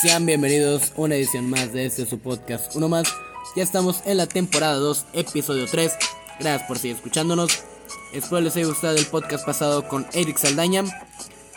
[0.00, 2.76] Sean bienvenidos a una edición más de este su podcast.
[2.76, 3.12] Uno más.
[3.56, 5.92] Ya estamos en la temporada 2, episodio 3.
[6.38, 7.64] Gracias por seguir escuchándonos.
[8.12, 10.84] Espero les haya gustado el podcast pasado con Eric Saldaña.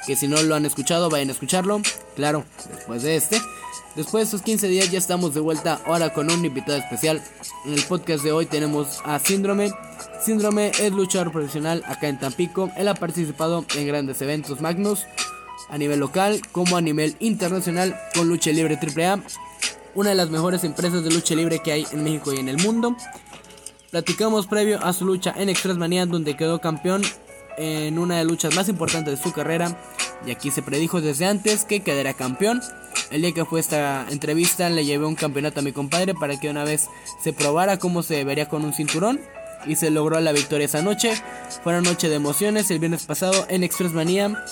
[0.07, 1.83] Que si no lo han escuchado, vayan a escucharlo.
[2.15, 2.43] Claro,
[2.75, 3.39] después de este.
[3.95, 7.21] Después de estos 15 días ya estamos de vuelta ahora con un invitado especial.
[7.65, 9.71] En el podcast de hoy tenemos a Síndrome.
[10.25, 12.71] Síndrome es luchador profesional acá en Tampico.
[12.75, 15.05] Él ha participado en grandes eventos Magnus
[15.69, 19.21] a nivel local como a nivel internacional con Lucha Libre AAA,
[19.95, 22.57] una de las mejores empresas de lucha libre que hay en México y en el
[22.57, 22.95] mundo.
[23.91, 27.01] Platicamos previo a su lucha en Express Manía donde quedó campeón
[27.57, 29.77] en una de las luchas más importantes de su carrera
[30.25, 32.61] y aquí se predijo desde antes que quedaría campeón.
[33.09, 36.49] El día que fue esta entrevista le llevé un campeonato a mi compadre para que
[36.49, 36.87] una vez
[37.21, 39.19] se probara cómo se vería con un cinturón
[39.65, 41.13] y se logró la victoria esa noche.
[41.63, 44.43] Fue una noche de emociones el viernes pasado en Express Manía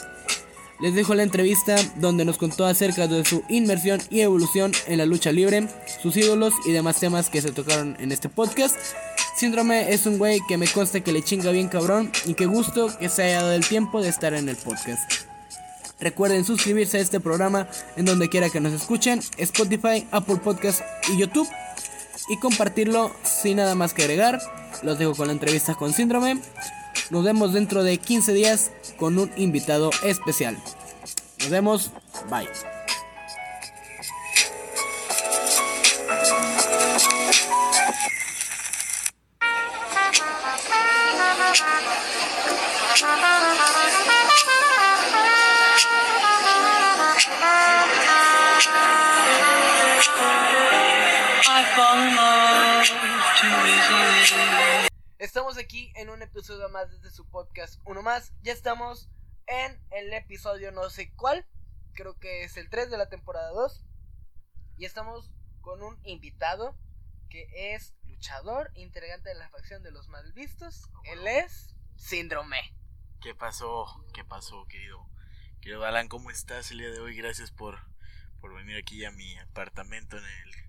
[0.80, 5.05] les dejo la entrevista donde nos contó acerca de su inmersión y evolución en la
[5.05, 5.67] lucha libre,
[6.02, 8.77] sus ídolos y demás temas que se tocaron en este podcast.
[9.35, 12.95] Síndrome es un güey que me consta que le chinga bien cabrón y que gusto
[12.97, 15.30] que se haya dado el tiempo de estar en el podcast.
[16.00, 21.17] Recuerden suscribirse a este programa en donde quiera que nos escuchen, Spotify, Apple Podcast y
[21.17, 21.47] YouTube.
[22.30, 24.39] Y compartirlo sin nada más que agregar.
[24.83, 26.39] Los dejo con la entrevista con Síndrome.
[27.09, 30.57] Nos vemos dentro de 15 días con un invitado especial.
[31.39, 31.91] Nos vemos.
[32.29, 32.78] Bye.
[55.59, 58.33] Aquí en un episodio más desde su podcast Uno más.
[58.41, 59.09] Ya estamos
[59.47, 61.45] en el episodio no sé cuál.
[61.94, 63.85] Creo que es el 3 de la temporada 2.
[64.78, 66.78] Y estamos con un invitado
[67.29, 70.89] que es luchador, integrante de la facción de los malvistos.
[71.03, 72.73] Él es Síndrome.
[73.22, 73.85] ¿Qué pasó?
[74.13, 75.09] ¿Qué pasó, querido?
[75.59, 77.16] Querido Alan, ¿cómo estás el día de hoy?
[77.17, 77.78] Gracias por,
[78.39, 80.69] por venir aquí a mi apartamento en el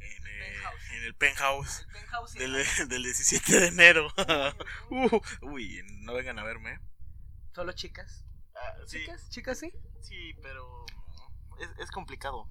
[0.00, 1.86] en, en el penthouse,
[2.34, 2.52] del,
[2.88, 4.08] del, 17 de enero.
[4.90, 6.80] uh, uy, no vengan a verme.
[7.54, 8.24] ¿Solo chicas?
[8.54, 9.00] Ah, sí.
[9.00, 9.30] ¿Chicas?
[9.30, 9.72] ¿Chicas sí?
[10.00, 10.86] Sí, pero
[11.60, 12.48] es, es complicado.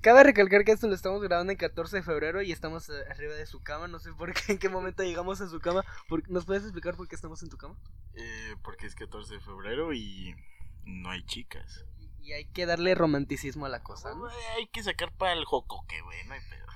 [0.00, 3.32] Cabe recalcar que esto lo estamos grabando el 14 de febrero y estamos eh, arriba
[3.34, 3.88] de su cama.
[3.88, 5.82] No sé por qué, en qué momento llegamos a su cama.
[6.28, 7.76] ¿Nos puedes explicar por qué estamos en tu cama?
[8.14, 10.34] Eh, porque es 14 de febrero y
[10.84, 11.86] no hay chicas.
[12.24, 14.26] Y, hay que darle romanticismo a la cosa, ¿no?
[14.56, 16.66] Hay que sacar para el jocoque, güey, no hay pedo.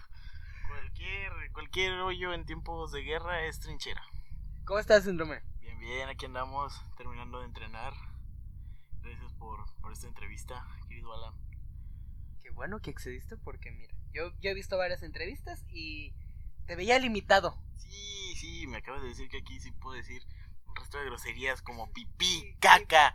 [0.69, 4.03] Cualquier, cualquier hoyo en tiempos de guerra es trinchera.
[4.65, 5.43] ¿Cómo estás, síndrome?
[5.61, 7.95] Bien, bien, aquí andamos terminando de entrenar.
[9.01, 11.35] Gracias por, por esta entrevista, querido Alan.
[12.43, 16.13] Qué bueno que accediste porque, mira, yo, yo he visto varias entrevistas y
[16.67, 17.59] te veía limitado.
[17.79, 20.23] Sí, sí, me acabas de decir que aquí sí puedo decir
[20.67, 23.15] un resto de groserías como pipí, caca,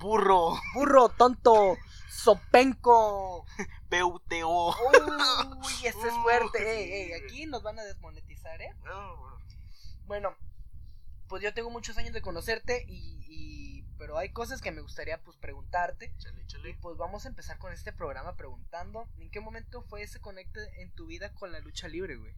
[0.00, 0.54] burro.
[0.74, 1.76] Burro, tonto,
[2.08, 3.46] sopenco.
[3.88, 4.68] PUTO.
[4.68, 6.58] Uy, ese es fuerte.
[6.58, 8.74] Ey, ey, aquí nos van a desmonetizar, ¿eh?
[8.84, 9.16] No,
[10.06, 10.34] Bueno,
[11.28, 15.22] pues yo tengo muchos años de conocerte y, y pero hay cosas que me gustaría
[15.22, 16.12] pues preguntarte.
[16.18, 16.78] chale, Y chale.
[16.80, 20.92] pues vamos a empezar con este programa preguntando ¿En qué momento fue ese conecte en
[20.94, 22.34] tu vida con la lucha libre, güey?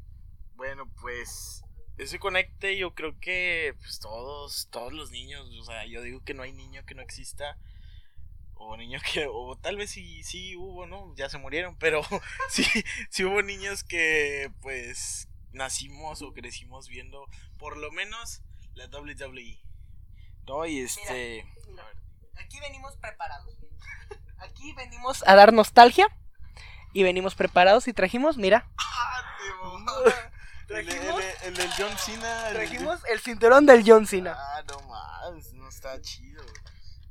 [0.55, 1.65] Bueno, pues
[1.99, 6.35] ese conecte yo creo que pues todos, todos los niños, o sea, yo digo que
[6.35, 7.57] no hay niño que no exista.
[8.55, 11.15] O niño que, o tal vez sí, sí hubo, ¿no?
[11.17, 12.03] Ya se murieron, pero
[12.49, 12.65] sí,
[13.11, 17.27] sí hubo niños que pues nacimos o crecimos viendo
[17.59, 18.43] por lo menos
[18.75, 19.59] la WWE.
[20.47, 21.45] No, y este...
[21.69, 21.85] Mira,
[22.37, 23.57] Aquí venimos preparados.
[24.39, 26.09] Aquí venimos a dar nostalgia
[26.93, 29.37] y venimos preparados y trajimos, mira, ¡Ah,
[30.69, 32.49] El, el, trajimos, el del John Cena.
[32.49, 34.35] el del- trajimos el cinturón del John Cena.
[34.37, 36.43] Ah, no más, no está chido.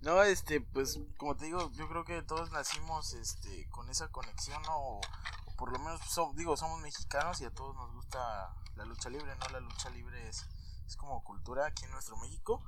[0.01, 4.63] No, este, pues, como te digo, yo creo que todos nacimos, este, con esa conexión
[4.67, 4.99] o,
[5.45, 6.01] o por lo menos,
[6.35, 9.47] digo, somos mexicanos y a todos nos gusta la lucha libre, ¿no?
[9.49, 10.47] La lucha libre es,
[10.87, 12.63] es como cultura aquí en nuestro México.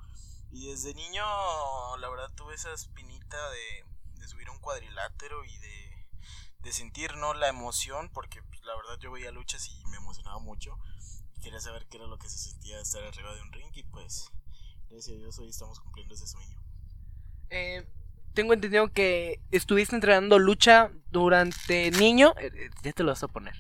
[0.52, 1.26] Y desde niño,
[1.98, 3.86] la verdad, tuve esa espinita de,
[4.22, 5.83] de subir a un cuadrilátero y de,
[6.64, 7.34] de sentir, ¿no?
[7.34, 10.78] La emoción, porque pues, la verdad yo veía luchas y me emocionaba mucho.
[11.42, 14.32] Quería saber qué era lo que se sentía estar arriba de un ring y pues,
[14.90, 16.58] gracias a Dios, hoy estamos cumpliendo ese sueño.
[17.50, 17.86] Eh,
[18.34, 22.34] tengo entendido que estuviste entrenando lucha durante niño.
[22.40, 23.56] eh, eh, ya te lo vas a poner.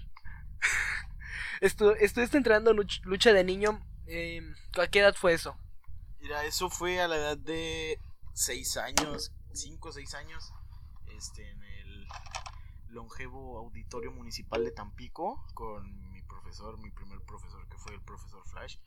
[1.62, 3.86] Estu- estuviste entrenando luch- lucha de niño.
[4.08, 4.42] Eh,
[4.82, 5.56] ¿A qué edad fue eso?
[6.20, 8.00] Mira, eso fue a la edad de
[8.34, 10.52] 6 años, 5 o 6 años,
[11.18, 12.08] este, en el
[12.94, 18.46] longevo auditorio municipal de Tampico con mi profesor, mi primer profesor que fue el profesor
[18.48, 18.78] Flash.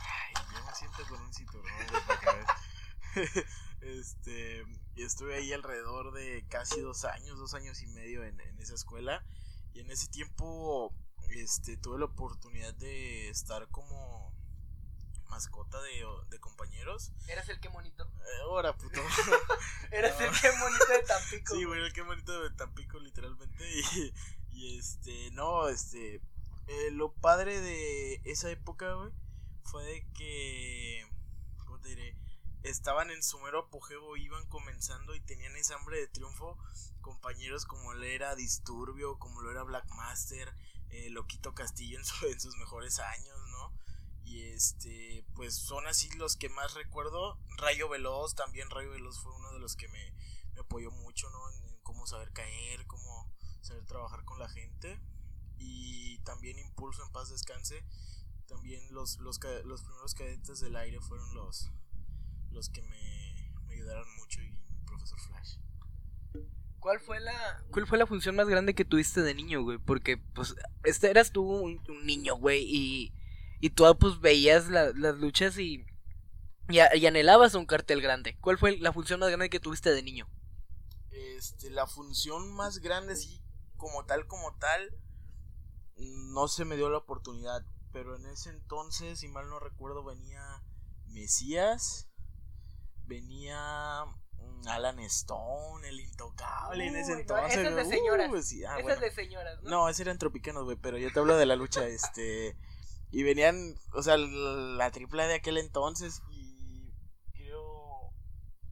[0.00, 1.72] Ay, yo me siento con un cinturón.
[3.80, 4.64] Este,
[4.96, 9.24] estuve ahí alrededor de casi dos años, dos años y medio en, en esa escuela.
[9.72, 10.92] Y en ese tiempo,
[11.30, 14.32] este, tuve la oportunidad de estar como
[15.28, 17.12] mascota de, de compañeros.
[17.28, 18.04] ¿Eras el que monito?
[18.04, 19.00] Eh, ahora, puto.
[19.90, 21.54] ¿Eras el que monito de Tampico?
[21.54, 23.64] Sí, güey, el que bonito de Tampico, literalmente.
[23.70, 24.12] Y,
[24.50, 26.20] y este, no, este,
[26.66, 29.12] eh, lo padre de esa época, güey,
[29.64, 31.06] fue de que,
[31.58, 32.16] ¿cómo te diré?
[32.64, 36.58] Estaban en su mero apogeo, iban comenzando y tenían esa hambre de triunfo.
[37.00, 40.52] Compañeros como lo era Disturbio, como lo era Blackmaster,
[40.90, 43.72] eh, Loquito Castillo en, su- en sus mejores años, ¿no?
[44.28, 47.38] Y este, pues son así los que más recuerdo.
[47.56, 50.12] Rayo Veloz, también Rayo Veloz fue uno de los que me,
[50.52, 51.50] me apoyó mucho, ¿no?
[51.50, 53.32] En, cómo saber caer, cómo
[53.62, 55.00] saber trabajar con la gente.
[55.56, 57.82] Y también Impulso en paz descanse.
[58.46, 61.70] También los, los, los primeros cadetes del aire fueron los,
[62.50, 65.56] los que me, me ayudaron mucho y mi profesor Flash.
[66.80, 69.78] ¿Cuál fue la cuál fue la función más grande que tuviste de niño, güey?
[69.78, 70.54] Porque pues
[70.84, 73.12] este eras tú un, un niño, güey, y
[73.60, 75.84] y tú pues veías la- las luchas y
[76.70, 78.36] y, a- y anhelabas un cartel grande.
[78.40, 80.28] ¿Cuál fue la función más grande que tuviste de niño?
[81.10, 83.40] Este, la función más grande, sí,
[83.78, 84.92] como tal, como tal,
[85.96, 87.64] no se me dio la oportunidad.
[87.90, 90.42] Pero en ese entonces, si mal no recuerdo, venía
[91.06, 92.06] Mesías,
[93.06, 94.04] venía
[94.36, 97.58] mm, Alan Stone, el intocable en ese Uy, no, entonces.
[97.58, 98.30] ese es de señoras.
[98.30, 99.00] Uh, sí, ah, Esas bueno.
[99.00, 99.70] de señoras, ¿no?
[99.70, 102.56] No, ese eran tropicanos, güey, pero yo te hablo de la lucha, este...
[103.10, 106.92] Y venían, o sea, la tripla de aquel entonces y
[107.32, 108.12] creo...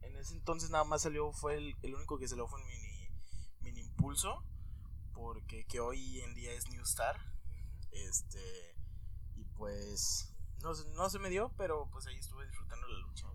[0.01, 3.09] En ese entonces nada más salió, fue el, el único que salió fue en mini,
[3.61, 4.43] mini Impulso,
[5.13, 7.17] porque que hoy en día es New Star,
[7.91, 8.75] este...
[9.35, 10.33] Y pues...
[10.61, 13.27] No, no se me dio, pero pues ahí estuve disfrutando la lucha.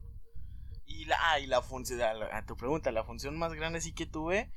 [0.86, 4.06] Y la, ah, y la función, a tu pregunta, la función más grande sí que
[4.06, 4.52] tuve,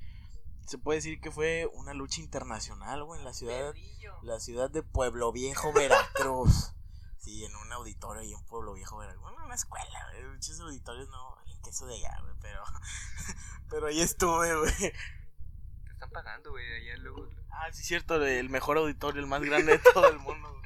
[0.65, 4.13] se puede decir que fue una lucha internacional, güey, en la ciudad, Perrillo.
[4.23, 6.71] la ciudad de Pueblo Viejo, Veracruz.
[7.17, 9.23] Sí, en un auditorio ahí en Pueblo Viejo, Veracruz.
[9.23, 10.25] Bueno, en una escuela, güey.
[10.31, 12.61] Muchos auditorios no valen queso de allá, güey, pero.
[13.71, 14.71] pero ahí estuve, güey.
[14.77, 17.27] Te están pagando, güey, allá luego.
[17.49, 20.65] Ah, sí, cierto, el mejor auditorio, el más grande de todo el mundo, güey.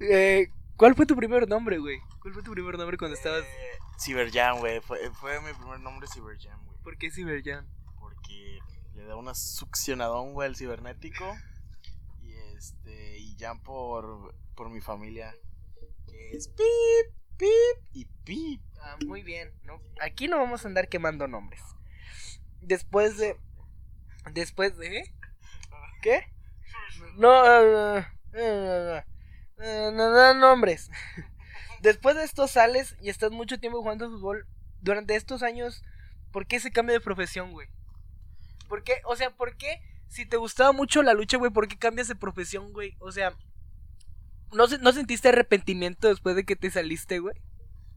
[0.10, 2.00] Eh, ¿cuál fue tu primer nombre, güey?
[2.22, 4.80] ¿Cuál fue tu primer nombre cuando estabas Eh, Cyberjam, güey.
[4.80, 6.78] Fue, fue mi primer nombre, Cyberjam, güey.
[6.82, 7.68] ¿Por qué Cyberjan?
[7.98, 8.58] porque
[8.94, 11.36] le da una succionadón, güey, al cibernético.
[12.22, 15.34] Y este, y Jam por, por mi familia,
[16.06, 18.62] que es pip, pip y pip.
[18.82, 19.80] Ah, muy bien, ¿no?
[20.00, 21.62] Aquí no vamos a andar quemando nombres.
[22.60, 23.36] Después de.
[24.32, 25.02] Después de.
[26.02, 26.26] ¿Qué?
[27.16, 29.04] No, no, no, no,
[29.58, 30.90] no, no, no, nombres.
[31.80, 34.46] Después de esto sales y estás mucho tiempo jugando fútbol.
[34.82, 35.82] Durante estos años,
[36.32, 37.68] ¿por qué ese cambio de profesión, güey?
[38.70, 39.02] ¿Por qué?
[39.04, 39.82] O sea, ¿por qué?
[40.08, 42.96] Si te gustaba mucho la lucha, güey, ¿por qué cambias de profesión, güey?
[43.00, 43.36] O sea,
[44.52, 47.34] ¿no, ¿no sentiste arrepentimiento después de que te saliste, güey?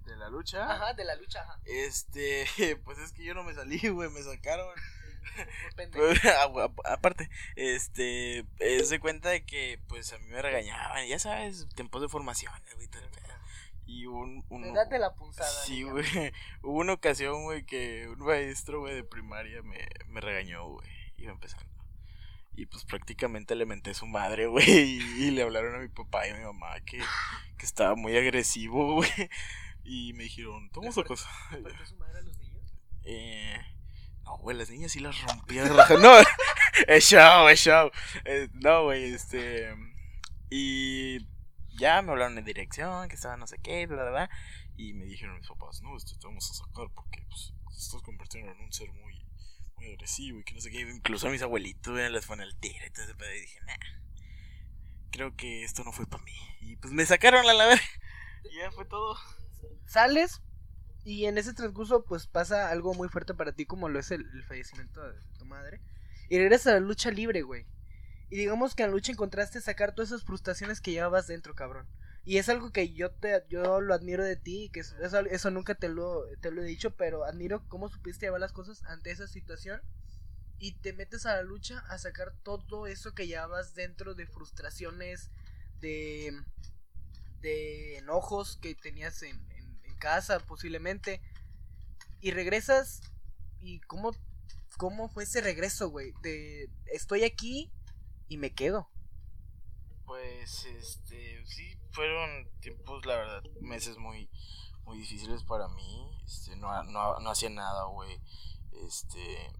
[0.08, 0.94] De la lucha.
[0.94, 1.60] de la lucha, ajá.
[1.65, 2.48] Este,
[2.86, 4.68] pues es que yo no me salí, güey, me sacaron.
[5.92, 6.50] Pues, ah,
[6.86, 12.01] aparte, este, eh, se cuenta de que, pues a mí me regañaban, ya sabes, tiempos
[12.01, 13.34] de formación, güey, todo el pedo.
[13.86, 15.50] Y un, un, Date la punzada.
[15.66, 16.06] Sí, güey.
[16.62, 20.88] Hubo una ocasión, güey, que un maestro, güey, de primaria me, me regañó, güey.
[21.18, 21.66] Iba empezando.
[22.56, 24.70] Y pues prácticamente le menté a su madre, güey.
[24.70, 27.00] Y, y le hablaron a mi papá y a mi mamá que,
[27.58, 29.10] que estaba muy agresivo, güey.
[29.84, 31.28] Y me dijeron, toma esa cosa.
[31.52, 32.74] ¿Partió su madre a los niños?
[33.04, 33.58] Eh,
[34.24, 35.66] no, güey, las niñas sí las rompía.
[35.68, 36.13] raja- No,
[36.88, 37.92] es show, es show.
[38.24, 39.75] Eh, no, güey, este.
[40.50, 41.20] Y
[41.84, 43.88] ya me hablaron en dirección, que estaba no sé qué.
[44.78, 48.54] Y me dijeron mis papás, no, este te vamos a sacar porque pues, estás convirtiendo
[48.54, 49.22] en un ser muy,
[49.92, 50.80] agresivo y que no sé qué.
[50.80, 53.36] Incluso a mis abuelitos, güey, les fue en el tiro y todo ese pedo.
[53.36, 53.75] Y dije, nah,
[55.12, 56.32] creo que esto no fue para mí.
[56.62, 57.84] Y pues me sacaron a la verga.
[58.46, 59.18] Y ya fue todo.
[59.86, 60.42] Sales
[61.06, 64.22] y en ese transcurso pues pasa algo muy fuerte para ti como lo es el,
[64.34, 65.82] el fallecimiento de tu madre.
[66.30, 67.66] Y regresas a la lucha libre, güey.
[68.34, 71.88] Y digamos que en lucha encontraste sacar todas esas frustraciones que llevabas dentro, cabrón.
[72.25, 75.52] Y es algo que yo te yo lo admiro de ti, que es- eso, eso
[75.52, 79.12] nunca te lo, te lo he dicho, pero admiro cómo supiste llevar las cosas ante
[79.12, 79.82] esa situación.
[80.60, 85.32] Y te metes a la lucha a sacar todo eso que llevabas dentro de frustraciones,
[85.82, 86.34] de,
[87.42, 91.22] de enojos que tenías en, en- en casa posiblemente.
[92.22, 93.02] Y regresas
[93.62, 94.12] y cómo
[94.78, 96.13] ¿cómo fue ese regreso, güey?
[96.24, 97.72] De estoy aquí
[98.34, 98.90] y me quedo.
[100.06, 104.28] Pues, este, sí, fueron tiempos, la verdad, meses muy,
[104.86, 106.20] muy difíciles para mí.
[106.25, 108.20] Este, no, no, no hacía nada, güey.
[108.86, 109.52] Este,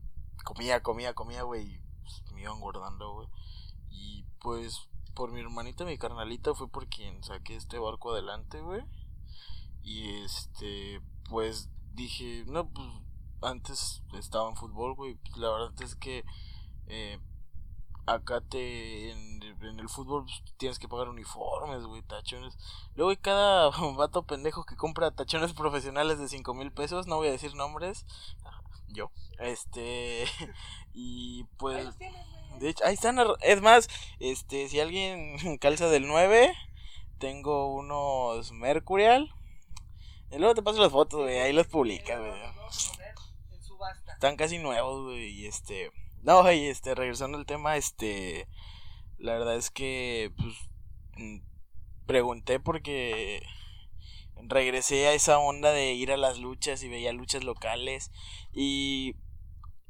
[0.44, 1.80] comía, comía, comía, güey.
[2.01, 3.27] Pues, me iba engordando, güey.
[3.89, 8.82] Y pues, por mi hermanita, mi carnalita, fue por quien saqué este barco adelante, güey.
[9.84, 11.00] Y este,
[11.30, 12.88] pues dije, no, pues
[13.44, 15.13] antes estaba en fútbol, güey.
[15.13, 16.25] Pues, la verdad es que
[16.88, 17.20] eh,
[18.05, 19.41] acá te en,
[19.79, 22.57] el fútbol pues, tienes que pagar uniformes, güey, tachones.
[22.95, 27.29] Luego hay cada vato pendejo que compra tachones profesionales de cinco mil pesos, no voy
[27.29, 28.05] a decir nombres,
[28.89, 30.25] yo, este,
[30.93, 31.98] y pues,
[32.60, 36.53] de hecho, ahí están, es más, este, si alguien calza del 9,
[37.19, 39.33] tengo unos Mercurial,
[40.29, 42.33] y luego te paso las fotos, güey, ahí las publica, güey.
[44.13, 45.91] Están casi nuevos, güey, y este...
[46.24, 48.48] No, y este, regresando al tema, este...
[49.18, 50.56] La verdad es que, pues...
[51.18, 51.39] Mm,
[52.06, 53.44] pregunté porque...
[54.46, 58.12] Regresé a esa onda de ir a las luchas y veía luchas locales.
[58.53, 59.15] Y...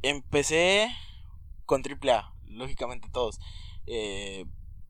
[0.01, 0.89] Empecé
[1.65, 3.39] con AAA, lógicamente todos.
[3.87, 4.45] Eh,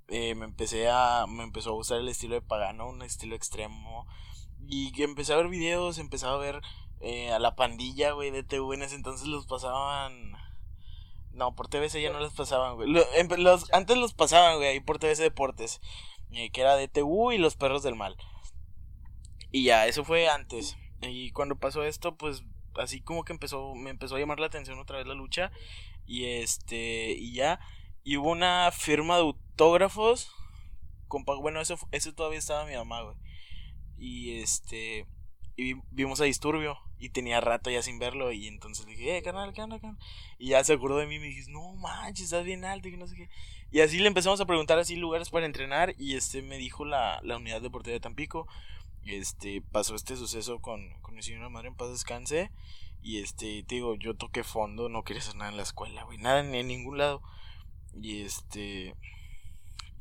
[0.08, 4.06] eh, me empecé a me empezó a gustar el estilo de pagano un estilo extremo
[4.68, 6.62] y empecé a ver videos empecé a ver
[7.00, 10.34] eh, a la pandilla, güey, de TV en ese entonces los pasaban.
[11.34, 12.90] No, por TVC ya no los pasaban, güey.
[12.90, 15.82] Los, antes los pasaban, güey, ahí por TVC Deportes.
[16.32, 18.16] Eh, que era de TV y los perros del mal.
[19.52, 20.78] Y ya, eso fue antes.
[21.02, 22.44] Y cuando pasó esto, pues
[22.76, 25.52] así como que empezó, me empezó a llamar la atención otra vez la lucha.
[26.06, 27.60] Y este, y ya.
[28.04, 30.32] Y hubo una firma de autógrafos.
[31.42, 33.16] bueno, eso, eso todavía estaba mi mamá, güey.
[33.98, 35.08] Y este,
[35.56, 39.22] y vimos a Disturbio y tenía rato ya sin verlo y entonces le dije, eh,
[39.22, 40.00] carnal, ¿qué onda, carnal?
[40.40, 42.98] Y ya se acordó de mí y me dijo, no manches, estás bien alto y
[42.98, 43.30] no sé qué.
[43.72, 47.20] Y así le empezamos a preguntar así lugares para entrenar y este me dijo la,
[47.24, 48.48] la unidad deportiva de Tampico.
[49.06, 52.52] Este, pasó este suceso con, con mi señora madre en paz descanse.
[53.02, 56.18] Y este, te digo, yo toqué fondo, no quería hacer nada en la escuela, güey,
[56.20, 57.22] nada en ningún lado.
[58.02, 58.96] Y este,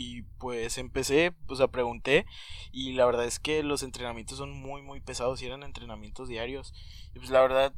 [0.02, 2.26] y pues empecé, pues a pregunté
[2.73, 6.75] y la verdad es que los entrenamientos son muy muy pesados y eran entrenamientos diarios.
[7.14, 7.73] Y pues la verdad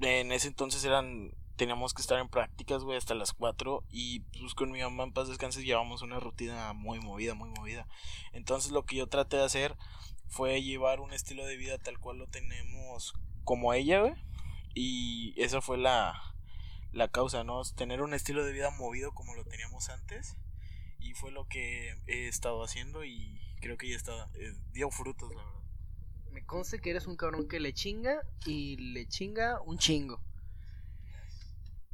[0.00, 4.54] en ese entonces eran teníamos que estar en prácticas, güey, hasta las 4 y pues
[4.54, 7.86] con mi mamá en paz descanses llevamos una rutina muy movida, muy movida.
[8.32, 9.76] Entonces lo que yo traté de hacer
[10.28, 13.14] fue llevar un estilo de vida tal cual lo tenemos
[13.44, 14.16] como ella.
[14.74, 16.22] Y esa fue la
[16.92, 17.62] la causa, ¿no?
[17.76, 20.36] Tener un estilo de vida movido como lo teníamos antes
[21.16, 25.42] fue lo que he estado haciendo y creo que ya está, eh, dio frutos, la
[25.42, 25.60] verdad.
[26.30, 30.20] Me conste que eres un cabrón que le chinga y le chinga un chingo.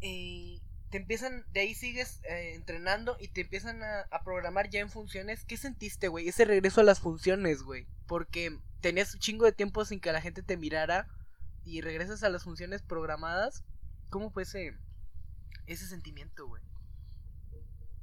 [0.00, 0.60] Y
[0.90, 4.90] te empiezan, de ahí sigues eh, entrenando y te empiezan a, a, programar ya en
[4.90, 5.44] funciones.
[5.44, 6.28] ¿Qué sentiste, güey?
[6.28, 7.86] Ese regreso a las funciones, güey.
[8.08, 11.08] Porque tenías un chingo de tiempo sin que la gente te mirara
[11.64, 13.64] y regresas a las funciones programadas.
[14.10, 14.76] ¿Cómo fue ese,
[15.66, 16.62] ese sentimiento, güey?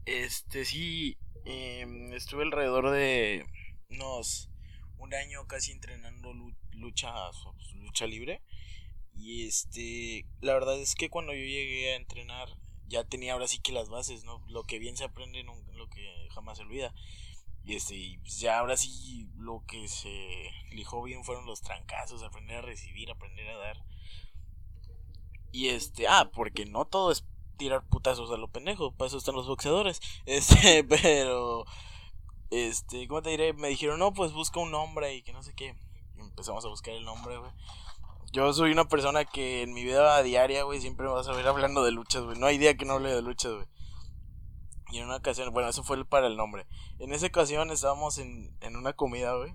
[0.10, 3.46] Este, sí, em, estuve alrededor de
[3.92, 4.50] unos
[4.98, 6.34] un año casi entrenando
[6.72, 7.14] lucha,
[7.76, 8.42] lucha libre.
[9.14, 12.50] Y este, la verdad es que cuando yo llegué a entrenar,
[12.88, 14.44] ya tenía ahora sí que las bases, ¿no?
[14.48, 16.92] Lo que bien se aprende, lo que jamás se olvida.
[17.64, 22.58] Y este, pues, ya ahora sí lo que se lijó bien fueron los trancazos, aprender
[22.58, 23.86] a recibir, aprender a dar.
[25.52, 27.24] Y este, ah, porque no todo es
[27.60, 30.02] tirar putazos a lo pendejo, para eso están los boxeadores.
[30.26, 31.66] Este, pero
[32.50, 33.54] este, ¿cómo te diré?
[33.54, 35.76] Me dijeron, "No, pues busca un nombre y que no sé qué."
[36.18, 37.52] Y empezamos a buscar el nombre, güey.
[38.32, 41.48] Yo soy una persona que en mi vida diaria, güey, siempre me vas a ver
[41.48, 42.38] hablando de luchas, güey.
[42.38, 43.68] No hay día que no hable de luchas, güey.
[44.92, 46.66] Y en una ocasión, bueno, eso fue para el nombre.
[47.00, 49.54] En esa ocasión estábamos en, en una comida, güey.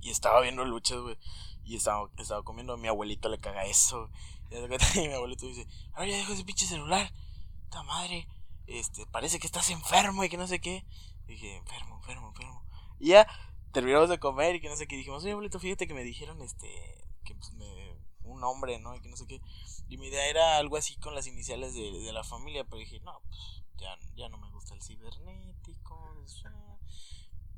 [0.00, 1.16] Y estaba viendo luchas, güey.
[1.64, 2.76] Y estaba, estaba comiendo.
[2.76, 4.10] Mi abuelito le caga eso.
[4.54, 7.12] Y mi abuelito dice, ahora ya dejo ese pinche celular.
[7.70, 8.28] ¡Ta madre!
[8.66, 10.84] Este, parece que estás enfermo y que no sé qué.
[11.26, 12.64] dije, enfermo, enfermo, enfermo.
[12.98, 13.26] Y ya
[13.72, 14.96] terminamos de comer y que no sé qué.
[14.96, 16.68] dijimos, oye, abuelito, fíjate que me dijeron, este,
[17.24, 18.94] que pues me, un nombre, ¿no?
[18.94, 19.40] Y que no sé qué.
[19.88, 23.00] Y mi idea era algo así con las iniciales de, de la familia, pero dije,
[23.00, 26.24] no, pues ya, ya no me gusta el cibernético.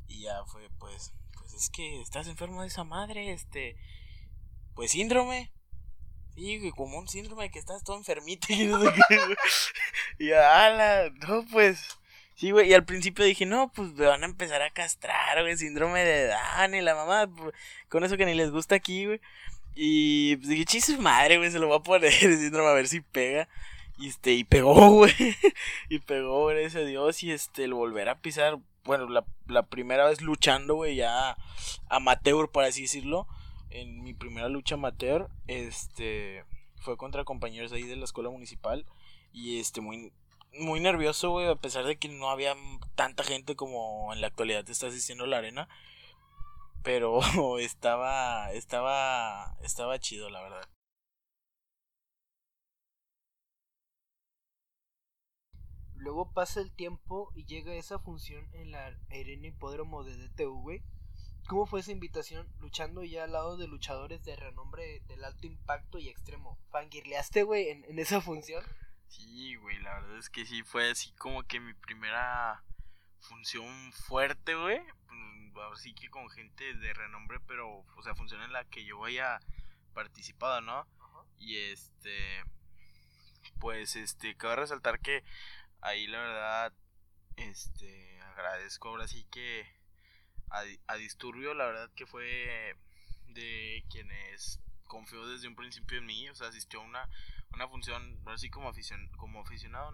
[0.09, 3.77] Y ya fue, pues, pues es que estás enfermo de esa madre, este,
[4.75, 5.53] pues síndrome.
[6.37, 8.91] Sí, como un síndrome de que estás todo enfermito y no sé
[10.19, 11.99] Y ala, no, pues.
[12.35, 15.57] Sí, güey, y al principio dije, no, pues me van a empezar a castrar, güey,
[15.57, 17.55] síndrome de Down y la mamá, pues,
[17.89, 19.21] con eso que ni les gusta aquí, güey.
[19.75, 22.13] Y pues dije, chis madre, güey, se lo voy a poner
[22.55, 23.49] a ver si pega.
[23.99, 25.15] Y este, y pegó, güey.
[25.89, 27.23] y pegó, gracias a Dios.
[27.23, 31.37] Y este, el volver a pisar, bueno, la, la primera vez luchando, güey, ya
[31.89, 33.27] amateur, por así decirlo.
[33.77, 36.45] En mi primera lucha amateur, este,
[36.77, 38.87] fue contra compañeros ahí de la escuela municipal.
[39.33, 40.15] Y este, muy,
[40.59, 42.57] muy nervioso, güey, a pesar de que no había
[42.95, 45.69] tanta gente como en la actualidad te está asistiendo la arena.
[46.83, 47.21] Pero
[47.59, 50.67] estaba, estaba, estaba chido, la verdad.
[55.97, 60.83] Luego pasa el tiempo y llega esa función en la arena hipódromo de DTV.
[61.47, 65.99] ¿Cómo fue esa invitación luchando ya al lado de luchadores de renombre del alto impacto
[65.99, 66.59] y extremo?
[66.71, 68.65] ¿Fangirleaste, güey, en, en esa función?
[69.09, 72.65] Sí, güey, la verdad es que sí fue así como que mi primera
[73.21, 74.81] función fuerte, güey.
[75.55, 79.05] Pues, sí que con gente de renombre, pero, o sea, función en la que yo
[79.05, 79.41] haya
[79.95, 80.87] participado, ¿no?
[81.39, 82.43] Y este,
[83.61, 85.23] pues, este, cabe resaltar que
[85.81, 86.73] ahí la verdad,
[87.37, 89.67] este, agradezco ahora sí que
[90.51, 92.77] a, a Disturbio, la verdad que fue
[93.29, 97.09] de quienes confió desde un principio en mí, o sea, asistió a una
[97.57, 99.93] una función, así como, aficion, como aficionado,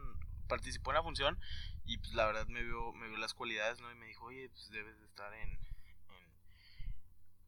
[0.49, 1.39] participó en la función
[1.85, 3.91] y pues la verdad me vio, me vio las cualidades, ¿no?
[3.91, 5.51] Y me dijo, oye, pues debes de estar en,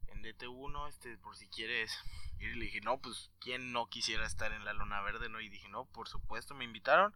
[0.07, 1.97] en, en DT1, este, por si quieres.
[2.39, 5.39] Y le dije, no, pues, ¿quién no quisiera estar en la lona verde, no?
[5.39, 7.13] Y dije, no, por supuesto, me invitaron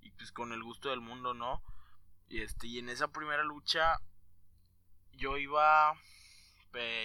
[0.00, 1.62] y pues con el gusto del mundo, ¿no?
[2.28, 4.00] Y este, y en esa primera lucha
[5.20, 5.94] yo iba,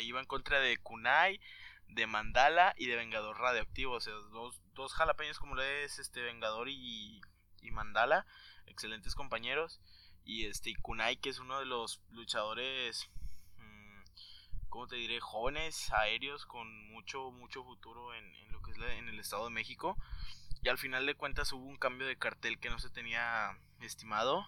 [0.02, 1.40] iba en contra de Kunai,
[1.90, 6.22] de Mandala y de Vengador Radioactivo, o sea, dos, dos jalapeños como le es este
[6.22, 7.22] Vengador y,
[7.62, 8.26] y Mandala,
[8.66, 9.80] excelentes compañeros.
[10.24, 13.10] Y este Kunai, que es uno de los luchadores,
[13.58, 14.02] mmm,
[14.70, 15.20] ¿cómo te diré?
[15.20, 19.98] Jóvenes, aéreos, con mucho, mucho futuro en, lo que es en el Estado de México.
[20.64, 24.48] Y al final de cuentas hubo un cambio de cartel que no se tenía estimado.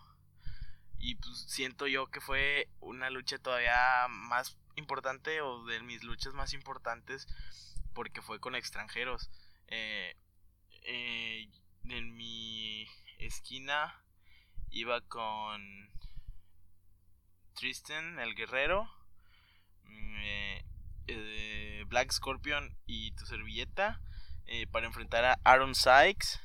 [0.99, 6.33] Y pues siento yo que fue una lucha todavía más importante o de mis luchas
[6.33, 7.27] más importantes
[7.93, 9.29] porque fue con extranjeros.
[9.67, 10.15] Eh,
[10.83, 11.49] eh,
[11.89, 13.99] en mi esquina
[14.69, 15.89] iba con
[17.55, 18.87] Tristan, el guerrero,
[19.85, 20.21] mm,
[21.07, 23.99] eh, Black Scorpion y tu servilleta
[24.71, 26.39] para enfrentar a Aaron Sykes,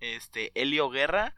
[0.00, 1.34] este, Helio Guerra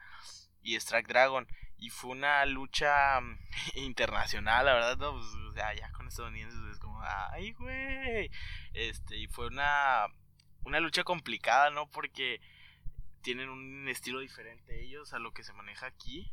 [0.63, 1.49] y Strike Dragon.
[1.79, 3.39] Y fue una lucha mm,
[3.77, 8.31] internacional, la verdad, pues, o sea, ya con estadounidenses es como, ay, güey.
[8.75, 10.07] Este, y fue una,
[10.65, 11.89] una lucha complicada, ¿no?
[11.91, 12.41] Porque
[13.23, 16.33] tienen un estilo diferente ellos a lo que se maneja aquí.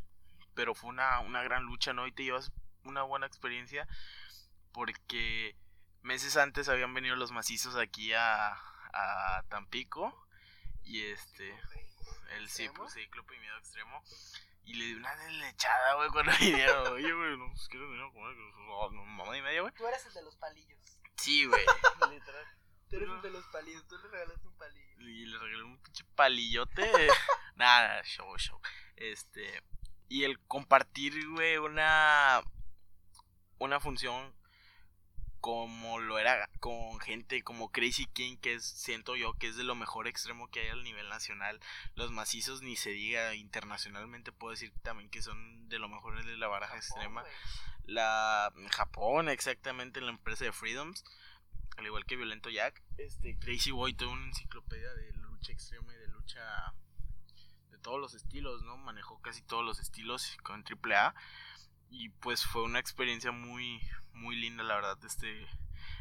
[0.53, 2.07] Pero fue una, una gran lucha, ¿no?
[2.07, 2.51] Y te llevas
[2.83, 3.87] una buena experiencia
[4.71, 5.55] porque
[6.01, 8.53] meses antes habían venido los macizos aquí a,
[8.93, 10.13] a Tampico
[10.83, 11.53] y este
[12.37, 14.03] el ciclo, ciclo miedo extremo
[14.65, 16.93] y le di una lechada, güey, cuando vinieron.
[16.93, 18.35] Oye, güey, no, pues quiero venir a comer.
[18.35, 19.73] No, mamá y media, güey.
[19.73, 20.99] Tú eres el de los palillos.
[21.17, 21.63] Sí, güey.
[22.09, 22.45] Literal.
[22.89, 23.87] Tú eres el de los palillos.
[23.87, 24.99] Tú le regalaste un palillo.
[24.99, 26.91] Y le regalé un pinche palillote.
[27.55, 28.59] Nada, show, show.
[28.95, 29.63] Este.
[30.09, 32.41] Y el compartir, güey, una.
[33.57, 34.34] Una función
[35.45, 39.63] como lo era con gente como Crazy King, que es, siento yo que es de
[39.63, 41.59] lo mejor extremo que hay al nivel nacional.
[41.93, 46.35] Los macizos ni se diga internacionalmente, puedo decir también que son de lo mejor de
[46.37, 47.23] la baraja extrema.
[47.83, 51.03] La Japón, exactamente, la empresa de Freedoms,
[51.77, 52.81] al igual que Violento Jack.
[52.97, 56.73] Este Crazy Boy, toda una enciclopedia de lucha extrema y de lucha
[57.69, 58.77] de todos los estilos, ¿no?
[58.77, 61.13] Manejó casi todos los estilos con AAA
[61.89, 63.81] y pues fue una experiencia muy
[64.13, 65.47] muy linda la verdad este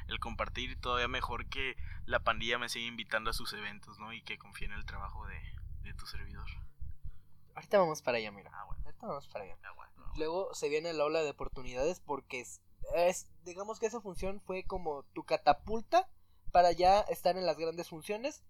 [0.09, 4.13] el compartir y todavía mejor que la pandilla me siga invitando a sus eventos no
[4.13, 5.41] y que confíe en el trabajo de,
[5.83, 6.47] de tu servidor.
[7.55, 8.51] Ahorita vamos para allá mira.
[8.53, 8.83] Ah, bueno.
[8.85, 9.57] ahorita vamos para allá.
[9.63, 9.75] Ah,
[10.17, 12.61] luego se viene la ola de oportunidades porque es,
[12.95, 16.09] es digamos que esa función fue como tu catapulta
[16.53, 18.43] para ya estar en las grandes funciones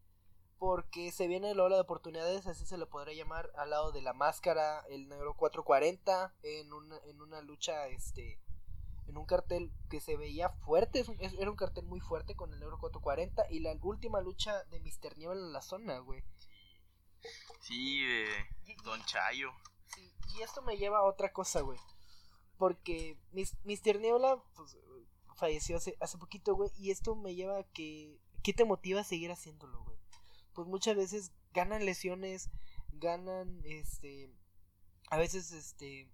[0.58, 4.02] porque se viene el ola de oportunidades, así se le podría llamar, al lado de
[4.02, 8.40] la máscara, el negro 440, en una, en una lucha, este,
[9.06, 11.04] en un cartel que se veía fuerte,
[11.38, 15.18] era un cartel muy fuerte con el negro 440, y la última lucha de Mr.
[15.18, 16.22] Niebla en la zona, güey.
[17.60, 18.26] Sí, de
[18.84, 19.50] Don Chayo.
[19.86, 21.78] Sí, y esto me lleva a otra cosa, güey.
[22.58, 24.00] Porque Mr.
[24.00, 24.76] Niebla pues,
[25.36, 28.20] falleció hace, hace poquito, güey, y esto me lleva a que...
[28.42, 29.93] ¿Qué te motiva a seguir haciéndolo, güey?
[30.54, 32.50] Pues muchas veces ganan lesiones,
[32.92, 34.30] ganan, este,
[35.10, 36.10] a veces, este,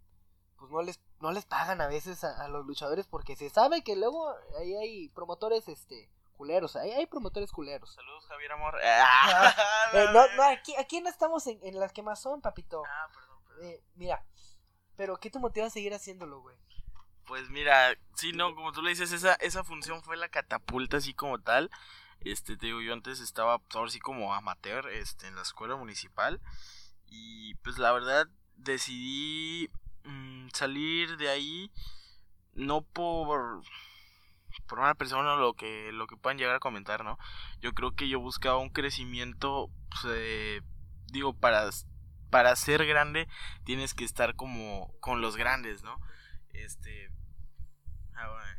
[0.59, 3.97] pues no les, no les pagan a veces a, los luchadores porque se sabe que
[3.97, 7.95] luego ahí hay promotores, este, culeros, hay, hay promotores culeros.
[7.95, 8.79] Saludos, Javier Amor.
[9.93, 12.85] Eh, no, no, aquí, aquí no estamos en, en las que más son, papito.
[12.87, 13.67] Ah, perdón, perdón.
[13.67, 14.25] Eh, mira,
[14.97, 16.57] pero ¿qué te motiva a seguir haciéndolo, güey?
[17.27, 21.15] Pues mira, sí, no, como tú le dices, esa, esa función fue la catapulta así
[21.15, 21.71] como tal.
[22.21, 26.41] Este, te digo, yo antes estaba, ahora sí como amateur, este, en la escuela municipal.
[27.07, 29.71] Y pues la verdad, decidí
[30.05, 31.73] mm, salir de ahí,
[32.55, 33.63] no por,
[34.67, 37.19] por una persona lo que, lo que puedan llegar a comentar, ¿no?
[37.61, 40.63] Yo creo que yo buscaba un crecimiento, pues,
[41.07, 41.71] digo, para,
[42.31, 43.29] para ser grande
[43.65, 45.99] tienes que estar como con los grandes, ¿no?
[46.53, 47.11] Este,
[48.15, 48.57] ah,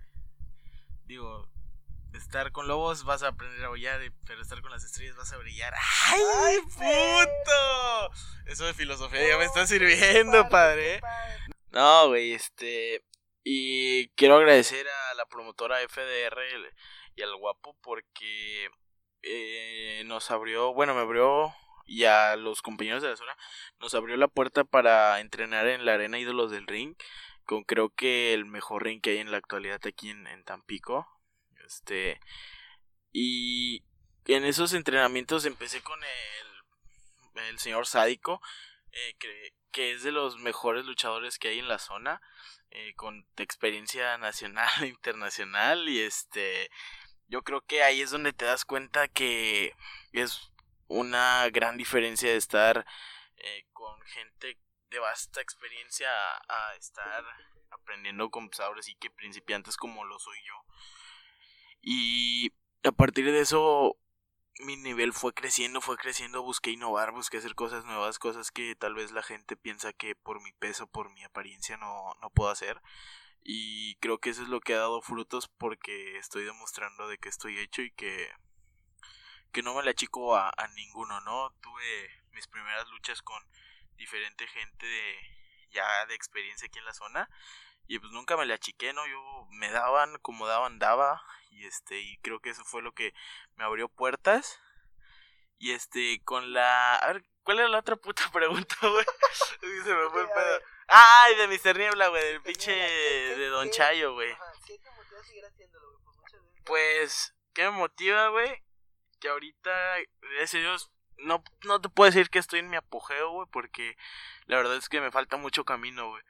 [1.06, 1.48] digo,
[2.14, 5.38] estar con lobos vas a aprender a aullar, pero estar con las estrellas vas a
[5.38, 5.74] brillar.
[6.08, 8.14] ¡Ay, ¡Ay, puto!
[8.46, 11.02] Eso de filosofía ya me está sirviendo, padre.
[11.72, 13.04] No, güey, este.
[13.44, 16.42] Y quiero agradecer a la promotora FDR
[17.16, 18.70] y al guapo porque
[19.24, 21.54] eh, nos abrió, bueno, me abrió
[21.86, 23.36] y a los compañeros de la zona
[23.80, 26.96] nos abrió la puerta para entrenar en la arena ídolos del ring
[27.44, 31.08] con creo que el mejor ring que hay en la actualidad aquí en, en Tampico
[31.72, 32.20] este
[33.12, 33.84] y
[34.26, 36.52] en esos entrenamientos empecé con el
[37.48, 38.42] el señor sádico
[38.92, 42.22] eh, que, que es de los mejores luchadores que hay en la zona
[42.72, 46.70] eh, con experiencia nacional e internacional y este
[47.28, 49.74] yo creo que ahí es donde te das cuenta que
[50.12, 50.52] es
[50.88, 52.86] una gran diferencia de estar
[53.38, 54.58] eh, con gente
[54.90, 56.10] de vasta experiencia
[56.50, 57.24] a, estar
[57.70, 60.54] aprendiendo con pues, sí que principiantes como lo soy yo
[61.82, 63.98] y a partir de eso
[64.60, 68.94] mi nivel fue creciendo, fue creciendo, busqué innovar, busqué hacer cosas nuevas, cosas que tal
[68.94, 72.82] vez la gente piensa que por mi peso, por mi apariencia no, no puedo hacer.
[73.44, 77.30] Y creo que eso es lo que ha dado frutos porque estoy demostrando de que
[77.30, 78.32] estoy hecho y que,
[79.52, 81.52] que no me la chico a, a ninguno, ¿no?
[81.62, 83.44] Tuve mis primeras luchas con
[83.98, 84.88] diferente gente
[85.72, 87.30] ya de experiencia aquí en la zona
[87.88, 89.06] y pues nunca me la achiqué, ¿no?
[89.08, 93.14] Yo me daban como daban, daba y este y creo que eso fue lo que
[93.56, 94.60] me abrió puertas.
[95.60, 99.06] Y este con la a ver cuál era la otra puta pregunta güey
[99.84, 100.62] se me fue el pedo.
[100.88, 101.78] ay de Mr.
[101.78, 104.36] Niebla güey del pinche de Don Chayo güey.
[106.66, 108.64] pues qué me motiva güey
[109.20, 113.32] que ahorita gracias a Dios no no te puedo decir que estoy en mi apogeo
[113.32, 113.96] güey porque
[114.46, 116.24] la verdad es que me falta mucho camino güey.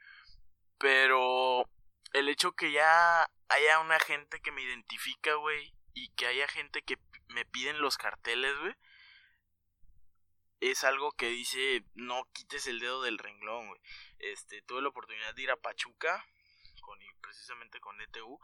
[0.78, 1.68] Pero
[2.12, 6.82] el hecho que ya haya una gente que me identifica, güey, y que haya gente
[6.82, 6.98] que
[7.28, 8.74] me piden los carteles, güey,
[10.60, 13.80] es algo que dice, no quites el dedo del renglón, güey.
[14.18, 16.24] Este, tuve la oportunidad de ir a Pachuca,
[16.80, 18.38] con, precisamente con ETU.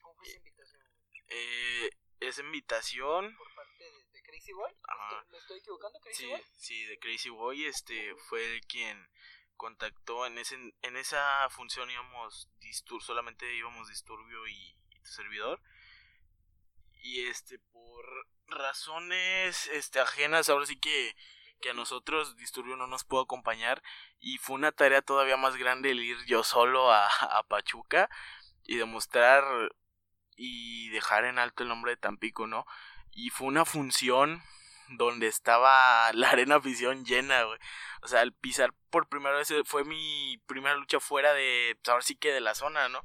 [0.00, 0.82] ¿Cómo fue esa invitación?
[1.28, 3.36] Eh, esa invitación...
[3.36, 4.72] ¿Por parte de, de Crazy Boy?
[4.88, 5.26] Ajá.
[5.30, 6.42] ¿Me estoy equivocando, Crazy Sí, Boy?
[6.56, 9.08] sí, de Crazy Boy, este, fue el quien
[9.62, 15.60] contactó en ese en esa función íbamos distur solamente íbamos disturbio y, tu servidor.
[17.00, 18.04] Y este por
[18.48, 21.14] razones este ajenas ahora sí que
[21.60, 23.84] que a nosotros disturbio no nos pudo acompañar
[24.18, 28.10] y fue una tarea todavía más grande el ir yo solo a, a Pachuca
[28.64, 29.44] y demostrar
[30.36, 32.66] y dejar en alto el nombre de Tampico no
[33.12, 34.42] y fue una función
[34.88, 37.58] donde estaba la arena afición llena, güey.
[38.02, 41.88] O sea, al pisar por primera vez eh, fue mi primera lucha fuera de, pues
[41.88, 43.02] ahora sí que de la zona, ¿no?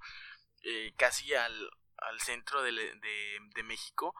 [0.64, 4.16] Eh, casi al, al centro de, de, de, México.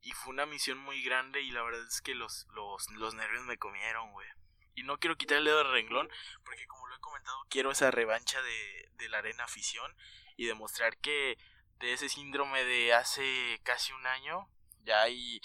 [0.00, 3.44] Y fue una misión muy grande y la verdad es que los, los, los nervios
[3.44, 4.28] me comieron, güey.
[4.74, 6.10] Y no quiero quitar el dedo del renglón,
[6.44, 9.96] porque como lo he comentado, quiero esa revancha de, de la arena afición
[10.36, 11.38] y demostrar que
[11.78, 14.48] de ese síndrome de hace casi un año
[14.84, 15.40] ya hay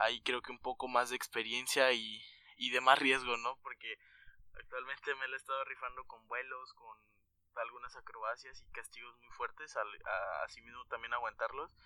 [0.00, 2.22] hay creo que un poco más de experiencia y,
[2.56, 3.58] y de más riesgo, ¿no?
[3.62, 3.98] Porque
[4.54, 6.96] actualmente me lo he estado rifando con vuelos, con
[7.56, 11.76] algunas acrobacias y castigos muy fuertes, al, a, así mismo también aguantarlos.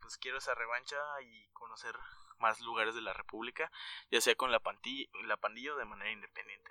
[0.00, 1.94] Pues quiero esa revancha y conocer
[2.38, 3.70] más lugares de la República,
[4.10, 6.70] ya sea con la, pandilla, la pandilla o de manera independiente.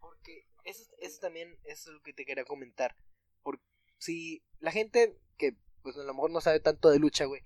[0.00, 2.96] Porque eso, eso también es lo que te quería comentar.
[3.42, 3.64] Porque
[3.98, 7.42] si la gente que pues a lo mejor no sabe tanto de lucha, güey,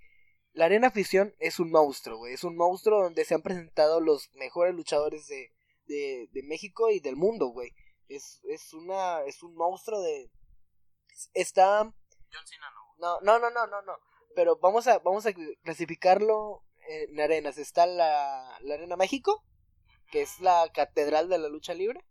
[0.54, 2.34] la Arena Afición es un monstruo, güey.
[2.34, 5.50] Es un monstruo donde se han presentado los mejores luchadores de,
[5.86, 7.72] de, de México y del mundo, güey.
[8.08, 9.22] Es, es una.
[9.22, 10.30] Es un monstruo de.
[11.32, 11.84] Está.
[11.84, 12.66] John Cena
[12.98, 13.20] no.
[13.22, 13.92] No, no, no, no, no.
[14.34, 17.58] Pero vamos a, vamos a clasificarlo en arenas.
[17.58, 19.44] Está la, la Arena México,
[20.10, 22.04] que es la catedral de la lucha libre.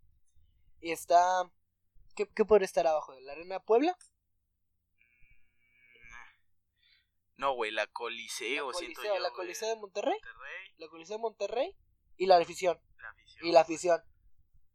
[0.80, 1.52] Y está.
[2.16, 3.14] ¿Qué, qué puede estar abajo?
[3.22, 3.96] ¿La Arena Puebla?
[7.42, 9.32] No, güey, la Coliseo, La siento Coliseo, yo, la.
[9.32, 10.14] Coliseo de Monterrey.
[10.14, 11.76] Monterrey, La Coliseo de Monterrey
[12.16, 12.80] y la afición.
[12.98, 13.48] la afición.
[13.48, 14.02] Y la afición.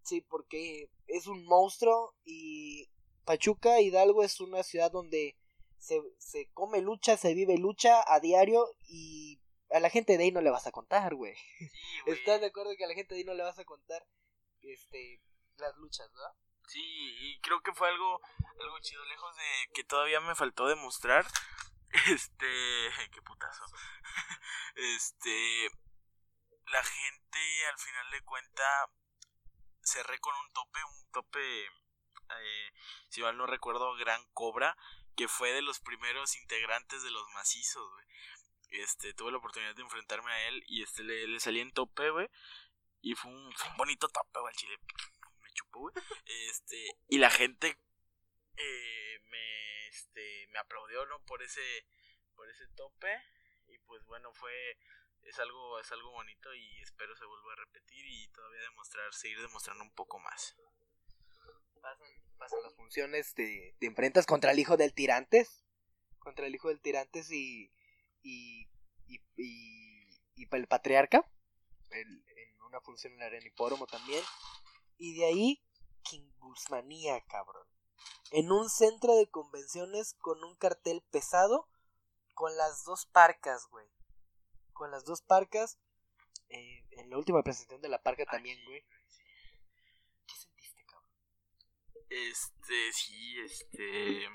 [0.03, 2.91] Sí, porque es un monstruo y
[3.25, 5.37] Pachuca, Hidalgo es una ciudad donde
[5.79, 10.33] se, se come lucha, se vive lucha a diario y a la gente de ahí
[10.33, 11.37] no le vas a contar, güey.
[11.37, 11.69] Sí,
[12.05, 12.19] güey.
[12.19, 14.05] ¿Estás de acuerdo que a la gente de ahí no le vas a contar
[14.63, 15.23] este
[15.59, 16.35] las luchas, ¿verdad?
[16.67, 18.21] Sí, y creo que fue algo,
[18.61, 21.25] algo chido, lejos de que todavía me faltó demostrar.
[22.09, 22.47] Este,
[23.13, 23.65] qué putazo.
[24.77, 25.71] Este,
[26.67, 28.91] la gente al final de cuenta
[29.83, 32.73] cerré con un tope, un tope, eh,
[33.09, 34.77] si mal no recuerdo, Gran Cobra,
[35.17, 38.07] que fue de los primeros integrantes de los macizos, güey.
[38.83, 42.11] Este, tuve la oportunidad de enfrentarme a él y este le, le salí en tope,
[42.11, 42.29] güey.
[43.01, 44.79] Y fue un, fue un bonito tope, güey, al chile.
[45.41, 45.95] Me chupó, güey.
[46.49, 47.79] Este, y la gente
[48.57, 51.21] eh, me, este, me aplaudió, ¿no?
[51.25, 51.87] Por ese,
[52.35, 53.13] por ese tope.
[53.69, 54.53] Y pues bueno, fue,
[55.23, 59.41] es algo, es algo bonito y espero se vuelva a repetir y todavía demostrar, seguir
[59.41, 60.57] demostrando un poco más.
[62.39, 65.65] Pasan, las funciones, te, te enfrentas contra el hijo del Tirantes.
[66.19, 67.73] Contra el hijo del Tirantes y.
[68.23, 68.69] y.
[69.07, 69.21] y.
[69.37, 71.25] y, y el patriarca.
[71.91, 74.23] el- en una función en la Arena Hipódromo también.
[74.99, 75.63] Y de ahí,
[76.03, 77.66] King Bullsmanía, cabrón.
[78.31, 81.69] En un centro de convenciones con un cartel pesado.
[82.35, 83.87] Con las dos parcas, güey.
[84.73, 85.79] Con las dos parcas.
[86.49, 88.85] eh, en la última presentación de la parca también, güey.
[90.27, 91.11] ¿Qué sentiste, cabrón?
[92.11, 94.29] Este, sí, este.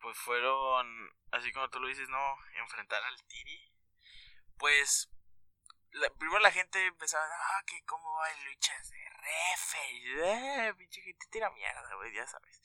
[0.00, 0.86] Pues fueron,
[1.30, 2.36] así como tú lo dices, ¿no?
[2.60, 3.72] Enfrentar al Tiri.
[4.58, 5.11] Pues,
[5.92, 10.68] la- primero la gente empezaba, ah, que cómo va en luchas de refe.
[10.68, 12.60] Eh, pinche gente tira mierda, güey, ya sabes.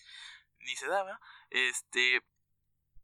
[0.60, 1.20] Ni se daba.
[1.50, 2.22] Este.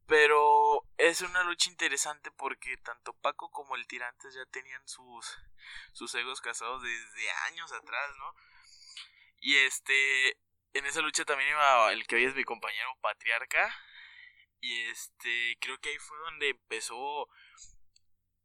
[0.06, 5.38] Pero es una lucha interesante porque tanto Paco como el Tirantes ya tenían sus,
[5.94, 8.36] sus egos casados desde años atrás, ¿no?
[9.40, 10.32] Y este,
[10.74, 13.74] en esa lucha también iba el que hoy es mi compañero patriarca.
[14.60, 17.30] Y este, creo que ahí fue donde empezó.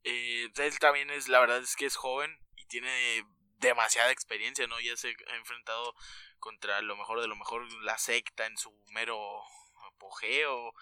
[0.04, 3.24] Eh, él también es, la verdad es que es joven y tiene
[3.58, 4.80] demasiada experiencia, ¿no?
[4.80, 5.94] Ya se ha enfrentado
[6.38, 9.42] contra lo mejor de lo mejor, la secta en su mero
[9.87, 10.72] apogeo.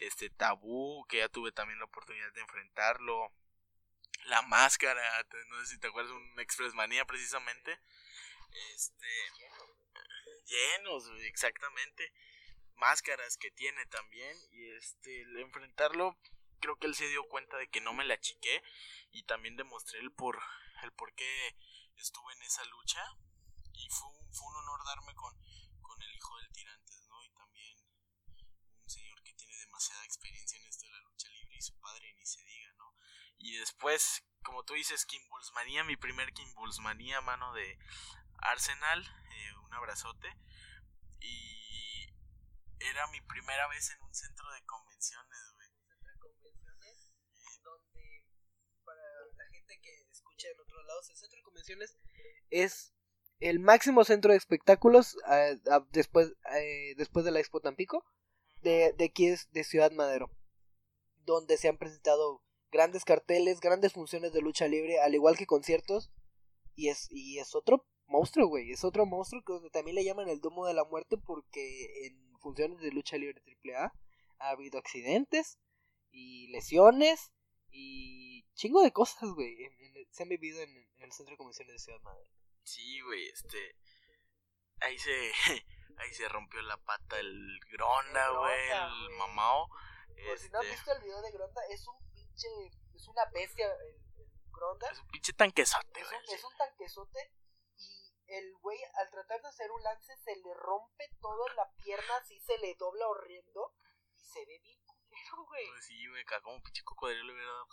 [0.00, 3.32] Este tabú, que ya tuve también la oportunidad de enfrentarlo.
[4.24, 5.02] La máscara,
[5.48, 7.78] no sé si te acuerdas, un Express Manía precisamente.
[8.74, 9.06] Este
[10.46, 12.12] llenos, exactamente.
[12.76, 14.36] Máscaras que tiene también.
[14.50, 16.18] Y este, el enfrentarlo,
[16.64, 18.62] creo que él se dio cuenta de que no me la chiqué.
[19.12, 20.40] Y también demostré el por,
[20.82, 21.56] el por qué
[21.96, 23.02] estuve en esa lucha.
[23.74, 25.34] Y fue un, fue un honor darme con,
[25.82, 27.22] con el hijo del Tirantes, ¿no?
[27.22, 27.76] Y también
[28.82, 31.56] un señor que tiene demasiada experiencia en esto de la lucha libre.
[31.56, 32.94] Y su padre ni se diga, ¿no?
[33.36, 37.78] Y después, como tú dices, King Bullsmanía, mi primer King Bullsmanía, mano de
[38.38, 40.34] Arsenal, eh, un abrazote.
[41.20, 42.08] Y
[42.78, 45.63] era mi primera vez en un centro de convenciones, güey.
[47.64, 48.24] Donde
[48.84, 49.02] para
[49.36, 51.96] la gente que escucha en otros lados el centro de convenciones
[52.50, 52.94] es
[53.40, 55.58] el máximo centro de espectáculos eh,
[55.90, 58.04] después eh, después de la Expo Tampico
[58.60, 60.30] de, de aquí es de Ciudad Madero
[61.24, 66.10] donde se han presentado grandes carteles grandes funciones de lucha libre al igual que conciertos
[66.74, 70.40] y es y es otro monstruo güey es otro monstruo que también le llaman el
[70.40, 73.92] domo de la muerte porque en funciones de lucha libre AAA
[74.38, 75.58] ha habido accidentes
[76.10, 77.32] y lesiones
[77.74, 79.56] y chingo de cosas, güey.
[80.10, 82.30] se han vivido en, en el centro de convenciones de Ciudad Madero.
[82.62, 83.76] Sí, güey, este.
[84.80, 85.32] Ahí se.
[85.96, 89.18] Ahí se rompió la pata el Gronda, El güey, el güey.
[89.18, 89.68] mamao.
[89.68, 92.48] Por si no han Este, visto el video de Gronda, es un pinche.
[92.94, 94.90] Es una bestia el, el Gronda.
[94.90, 96.18] Es un pinche tanquesote, Es güey.
[96.18, 97.32] un, es un tanquesote.
[97.76, 101.70] Y el güey, al tratar de hacer un lance, se le rompe todo en la
[101.76, 103.72] pierna, así se le dobla horrendo.
[104.16, 104.83] Y se ve bien
[105.70, 107.68] Pues sí, güey, como un pinche cocodrilo hubiera dado.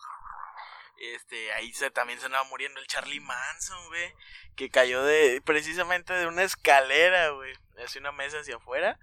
[0.98, 4.14] Este, ahí se, también se andaba muriendo el Charlie Manson, güey.
[4.56, 7.54] Que cayó de precisamente de una escalera, güey.
[7.78, 9.00] Hacia una mesa hacia afuera.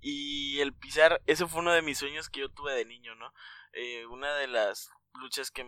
[0.00, 3.32] Y el pisar, eso fue uno de mis sueños que yo tuve de niño, ¿no?
[3.72, 5.64] Eh, una de las luchas que,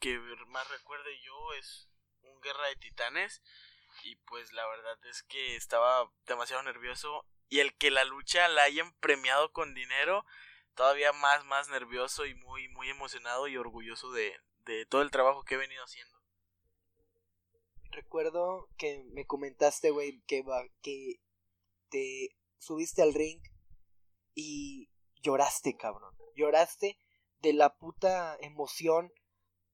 [0.00, 1.88] que más recuerde yo es
[2.22, 3.42] un Guerra de Titanes.
[4.04, 7.26] Y pues la verdad es que estaba demasiado nervioso.
[7.50, 10.24] Y el que la lucha la hayan premiado con dinero,
[10.78, 14.32] todavía más, más nervioso y muy, muy emocionado y orgulloso de,
[14.64, 16.16] de todo el trabajo que he venido haciendo.
[17.90, 20.44] Recuerdo que me comentaste, güey, que,
[20.80, 21.20] que
[21.90, 23.42] te subiste al ring
[24.36, 24.88] y
[25.20, 26.16] lloraste, cabrón.
[26.36, 26.96] Lloraste
[27.40, 29.12] de la puta emoción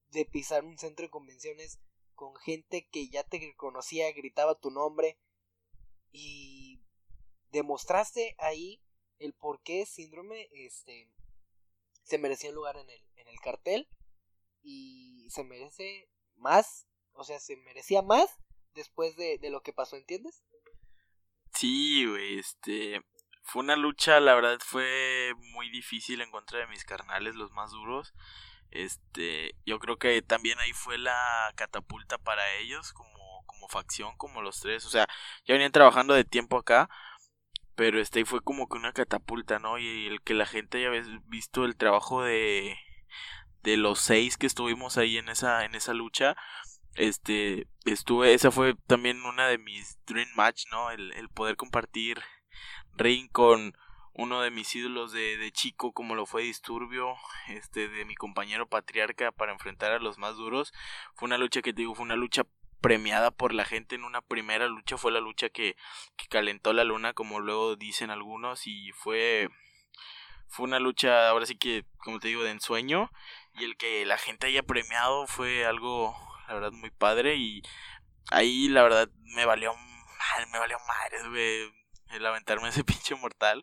[0.09, 1.81] de pisar un centro de convenciones
[2.15, 5.19] con gente que ya te conocía, gritaba tu nombre
[6.13, 6.81] y
[7.51, 8.81] demostraste ahí
[9.19, 11.11] el por qué síndrome este
[12.03, 13.89] se merecía un lugar en el, en el cartel
[14.63, 18.29] y se merece más, o sea, se merecía más
[18.75, 20.45] después de, de lo que pasó, ¿entiendes?
[21.53, 23.01] Sí, güey, este
[23.45, 27.71] fue una lucha, la verdad fue muy difícil en contra de mis carnales, los más
[27.71, 28.15] duros.
[28.71, 34.43] Este, yo creo que también ahí fue la catapulta para ellos como, como facción, como
[34.43, 34.85] los tres.
[34.87, 35.07] O sea,
[35.45, 36.89] ya venían trabajando de tiempo acá,
[37.77, 39.79] pero este fue como que una catapulta, ¿no?
[39.79, 42.77] Y el que la gente haya visto el trabajo de,
[43.63, 46.37] de los seis que estuvimos ahí en esa, en esa lucha.
[46.95, 50.91] Este, estuve, esa fue también una de mis dream match, ¿no?
[50.91, 52.23] El, el poder compartir
[52.97, 53.77] ring con
[54.13, 57.15] uno de mis ídolos de, de, chico como lo fue Disturbio,
[57.49, 60.73] este de mi compañero Patriarca para enfrentar a los más duros.
[61.15, 62.45] Fue una lucha que te digo, fue una lucha
[62.85, 65.75] premiada por la gente en una primera lucha, fue la lucha que,
[66.17, 69.49] que calentó la luna como luego dicen algunos y fue
[70.49, 73.11] fue una lucha ahora sí que como te digo de ensueño
[73.55, 76.15] y el que la gente haya premiado fue algo
[76.47, 77.63] la verdad muy padre y
[78.31, 81.73] ahí la verdad me valió mal, me valió madre,
[82.11, 83.63] el aventarme ese pinche mortal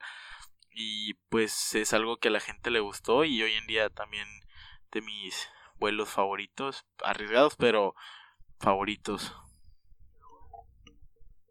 [0.72, 4.28] y pues es algo que a la gente le gustó y hoy en día también
[4.92, 7.94] de mis vuelos favoritos, arriesgados pero
[8.62, 9.34] favoritos.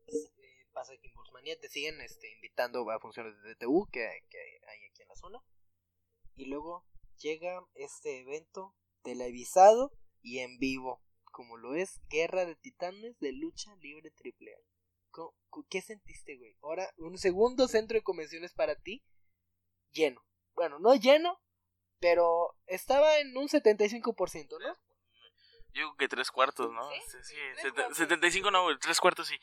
[0.07, 4.85] Eh, pasa que Impulsmania te siguen este, invitando a funciones de DTU que, que hay
[4.91, 5.43] aquí en la zona.
[6.37, 6.87] Y luego
[7.19, 9.93] llega este evento televisado
[10.23, 14.59] y en vivo, como lo es Guerra de Titanes de Lucha Libre Triple A.
[15.69, 16.57] ¿Qué sentiste, güey?
[16.63, 19.05] Ahora, un segundo centro de convenciones para ti,
[19.91, 20.25] lleno.
[20.55, 21.41] Bueno, no lleno,
[21.99, 24.79] pero estaba en un 75%, ¿no?
[25.73, 26.91] Yo creo que tres cuartos, ¿no?
[26.91, 27.37] Sí, sí,
[27.93, 29.39] 75 no, tres cuartos sí.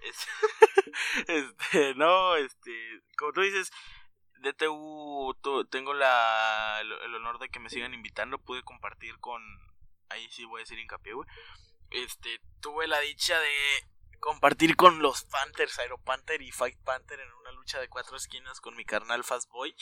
[1.28, 3.70] Este, no, este, como tú dices,
[4.40, 5.36] DTU,
[5.70, 9.42] tengo la, el, honor de que me sigan invitando, pude compartir con,
[10.08, 11.28] ahí sí voy a decir hincapié, güey.
[11.90, 13.54] Este, tuve la dicha de
[14.20, 18.60] compartir con los Panthers, Aero Panther y Fight Panther en una lucha de cuatro esquinas
[18.60, 19.74] con mi carnal Fast Boy.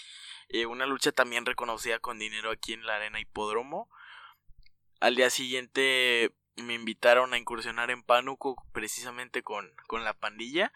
[0.49, 3.89] Eh, una lucha también reconocida con dinero aquí en la Arena Hipódromo.
[5.01, 10.73] Al día siguiente me invitaron a incursionar en Pánuco precisamente con, con la pandilla.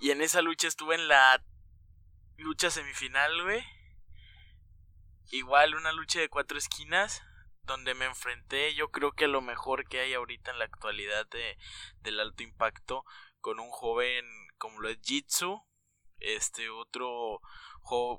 [0.00, 1.42] Y en esa lucha estuve en la
[2.36, 3.64] lucha semifinal, güey.
[5.30, 7.22] Igual una lucha de cuatro esquinas
[7.68, 11.58] donde me enfrenté yo creo que lo mejor que hay ahorita en la actualidad de,
[12.00, 13.04] del alto impacto
[13.40, 14.24] con un joven
[14.56, 15.62] como lo es Jitsu,
[16.18, 17.40] este otro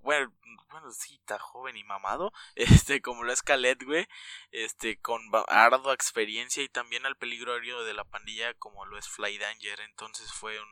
[0.01, 0.33] bueno,
[0.69, 4.07] bueno, sí, está joven y mamado, este como lo es Khaled, güey,
[4.51, 9.07] este con ardua experiencia y también al peligro aéreo de la pandilla como lo es
[9.07, 10.69] Fly Danger, entonces fue un,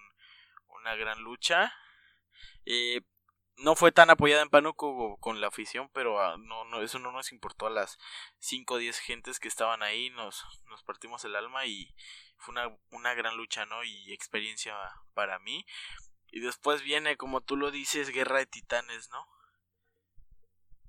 [0.79, 1.73] una gran lucha.
[2.65, 3.01] Eh,
[3.57, 7.11] no fue tan apoyada en Pánuco con la afición, pero ah, no, no, eso no
[7.11, 7.97] nos importó a las
[8.39, 11.93] 5 o 10 gentes que estaban ahí, nos, nos partimos el alma y
[12.37, 13.83] fue una, una gran lucha, ¿no?
[13.83, 14.75] Y experiencia
[15.13, 15.65] para mí.
[16.31, 19.27] Y después viene, como tú lo dices, Guerra de Titanes, ¿no?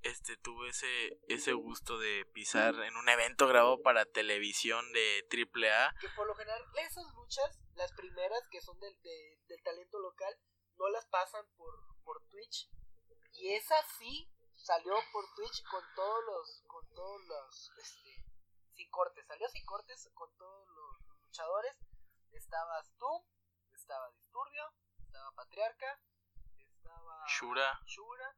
[0.02, 5.94] Este tuve ese, ese gusto de pisar en un evento grabado para televisión de AAA.
[6.00, 10.34] Que por lo general, esas luchas, las primeras que son del, del talento local,
[10.76, 11.74] no las pasan por
[12.08, 12.70] por Twitch.
[13.34, 18.24] Y esa sí salió por Twitch con todos los, con todos los, este,
[18.74, 19.26] sin cortes.
[19.26, 21.76] Salió sin cortes con todos los, luchadores.
[22.32, 23.26] Estabas tú,
[23.74, 24.64] estaba Disturbio,
[25.18, 26.00] estaba Patriarca,
[26.56, 28.36] estaba Shura, Shura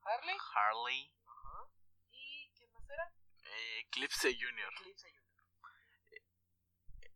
[0.00, 0.36] Harley.
[0.54, 1.12] Harley.
[1.26, 1.68] Ajá.
[2.10, 3.12] ¿Y quién más era?
[3.42, 4.72] Eh, Eclipse Junior.
[4.80, 5.44] Eclipse Junior.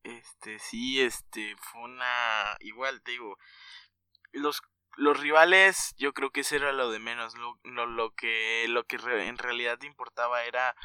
[0.03, 2.57] Este, sí, este, fue una.
[2.61, 3.39] Igual te digo.
[4.33, 4.61] Los
[4.97, 7.35] los rivales, yo creo que eso era lo de menos.
[7.37, 10.77] Lo, lo, que, lo que en realidad importaba era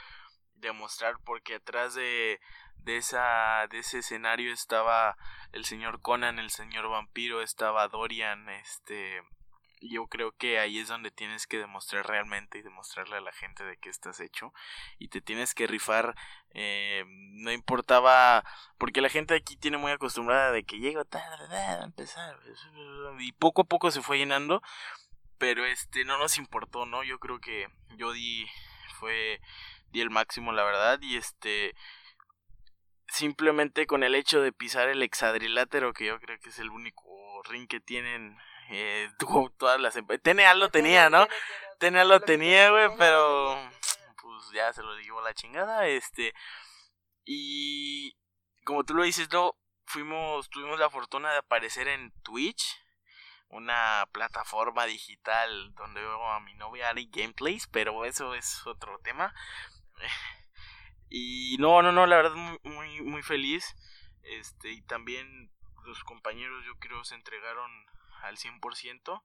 [0.56, 2.40] demostrar, porque atrás de,
[2.78, 5.18] de, esa, de ese escenario estaba
[5.52, 9.22] el señor Conan, el señor vampiro, estaba Dorian, este,
[9.82, 13.64] yo creo que ahí es donde tienes que demostrar realmente y demostrarle a la gente
[13.64, 14.54] de qué estás hecho
[14.98, 16.16] y te tienes que rifar
[16.52, 18.44] eh, no importaba
[18.78, 22.38] porque la gente aquí tiene muy acostumbrada de que llega tarde a empezar
[23.20, 24.62] y poco a poco se fue llenando
[25.38, 28.48] pero este no nos importó no yo creo que yo di
[29.00, 29.42] fue
[29.96, 31.74] di el máximo la verdad y este
[33.08, 37.42] simplemente con el hecho de pisar el hexadrilátero que yo creo que es el único
[37.44, 38.38] ring que tienen
[38.70, 39.10] eh,
[39.58, 39.94] todas las
[40.24, 41.28] TNA lo tenía, ¿no?
[41.80, 43.56] TNA lo tenía, güey, pero
[44.22, 46.34] pues ya se lo llevó la chingada, este,
[47.24, 48.18] y
[48.66, 52.82] como tú lo dices, no, fuimos, tuvimos la fortuna de aparecer en Twitch,
[53.50, 59.34] una plataforma digital donde veo a mi novia Ari Gameplays, pero eso es otro tema.
[61.08, 63.76] Y no, no, no, la verdad muy, muy, feliz.
[64.24, 65.52] Este, y también
[65.86, 67.72] los compañeros yo creo se entregaron
[68.24, 69.24] al 100%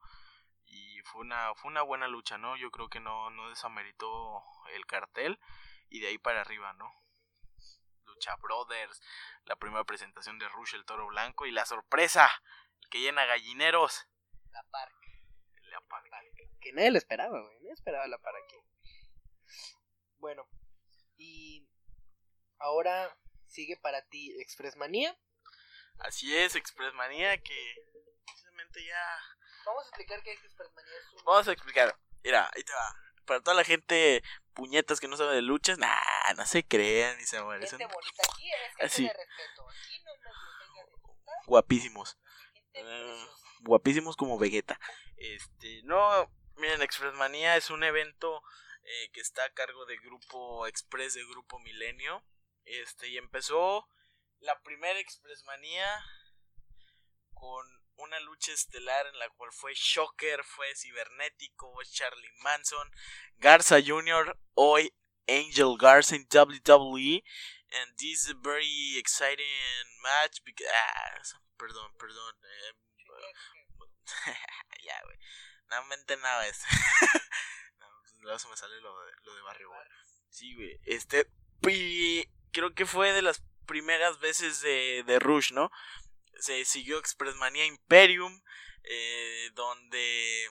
[0.66, 2.57] y fue una fue una buena lucha, ¿no?
[2.57, 4.43] Yo creo que no no desameritó
[4.75, 5.41] el cartel
[5.89, 6.93] y de ahí para arriba, ¿no?
[8.05, 9.03] Lucha Brothers,
[9.45, 12.31] la primera presentación de Rush el Toro Blanco y la sorpresa,
[12.91, 14.07] que llena gallineros.
[14.53, 14.95] La Park.
[15.62, 16.07] La Park.
[16.61, 17.59] Que nadie lo esperaba, güey.
[17.61, 18.57] Nadie esperaba la Park aquí.
[20.18, 20.47] Bueno,
[21.21, 21.68] y
[22.59, 23.14] ahora
[23.47, 25.16] sigue para ti Express Manía.
[25.99, 27.77] Así es, Express Manía, que
[28.25, 29.18] precisamente ya.
[29.66, 30.95] Vamos a explicar qué es Express Manía.
[31.25, 31.97] Vamos a explicar.
[32.25, 32.97] Mira, ahí te va.
[33.27, 34.23] Para toda la gente
[34.55, 37.68] puñetas que no sabe de luchas, nah, no se crean ni se mueren.
[37.68, 39.03] Gente bonita, aquí es Así.
[39.05, 39.68] de respeto.
[39.68, 42.18] Aquí no nos Guapísimos.
[42.75, 43.27] Uh,
[43.61, 44.81] guapísimos como Vegeta.
[45.16, 48.43] Este, no, miren, Express Manía es un evento
[48.91, 52.24] eh, que está a cargo de Grupo Express de Grupo Milenio.
[52.64, 53.88] Este, y empezó
[54.41, 55.86] la primera Expressmanía
[57.32, 57.64] con
[57.97, 62.91] una lucha estelar en la cual fue Shocker, fue Cibernético, Charlie Manson,
[63.36, 64.93] Garza Jr., hoy
[65.28, 67.22] Angel Garza en WWE.
[67.72, 69.47] And this is a very exciting
[70.03, 70.68] match because.
[70.68, 71.22] Ah,
[71.57, 72.34] perdón, perdón.
[72.43, 72.74] Eh,
[74.84, 75.16] ya, güey.
[75.68, 76.66] No me nada eso.
[78.21, 79.71] luego se me sale lo de, lo de Barrio.
[80.29, 80.81] Sí, güey.
[80.85, 81.31] Este.
[81.68, 85.71] Y creo que fue de las primeras veces de, de Rush, ¿no?
[86.39, 88.41] Se siguió Expressmania Imperium.
[88.85, 90.51] Eh, donde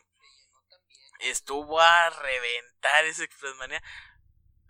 [1.19, 3.81] estuvo a reventar ese Expressmania.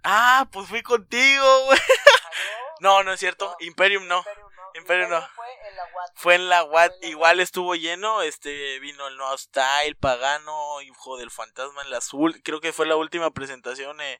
[0.03, 1.79] Ah, pues fui contigo, güey.
[2.79, 3.55] no, no es cierto.
[3.59, 4.19] Imperium no.
[4.19, 4.48] Imperium
[5.09, 5.29] no.
[6.15, 6.91] Fue en la Watt.
[7.03, 8.21] Igual estuvo lleno.
[8.21, 12.41] Este vino el No Style, Pagano, Hijo del Fantasma en la Azul.
[12.43, 14.19] Creo que fue la última presentación eh,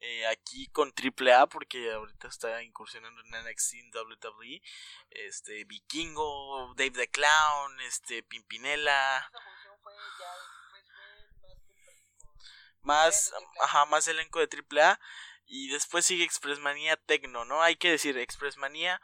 [0.00, 1.46] eh, aquí con AAA.
[1.48, 4.62] Porque ahorita está incursionando en NXT en WWE.
[5.10, 9.30] Este, Vikingo, Dave the Clown, este, Pimpinela.
[12.82, 15.00] Más, ajá, más elenco de AAA.
[15.50, 17.62] Y después sigue Expressmanía Tecno, ¿no?
[17.62, 19.00] Hay que decir, Expressmanía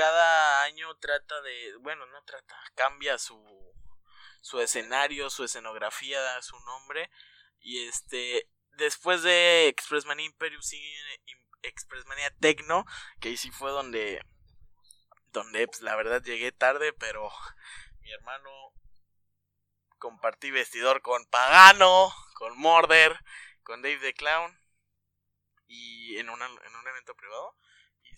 [0.00, 3.38] cada año trata de, bueno, no trata, cambia su,
[4.40, 7.10] su escenario, su escenografía, su nombre.
[7.58, 8.48] Y este,
[8.78, 10.90] después de Expressmania Imperium sigue
[11.60, 12.86] Expressmania Tecno,
[13.20, 14.24] que ahí sí fue donde,
[15.32, 17.30] donde pues, la verdad llegué tarde, pero
[18.00, 18.50] mi hermano
[19.98, 23.20] compartí vestidor con Pagano, con Morder,
[23.62, 24.58] con Dave the Clown
[25.66, 27.54] y en, una, en un evento privado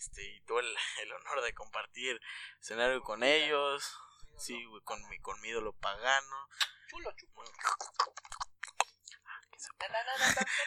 [0.03, 0.59] este, y todo
[1.01, 2.19] el, honor de compartir
[2.59, 3.97] escenario con ellos.
[4.37, 6.49] Sí, güey, con mi, con mi ídolo pagano.
[6.89, 7.31] Chulo, chulo.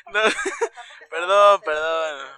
[1.11, 2.37] perdón, perdón.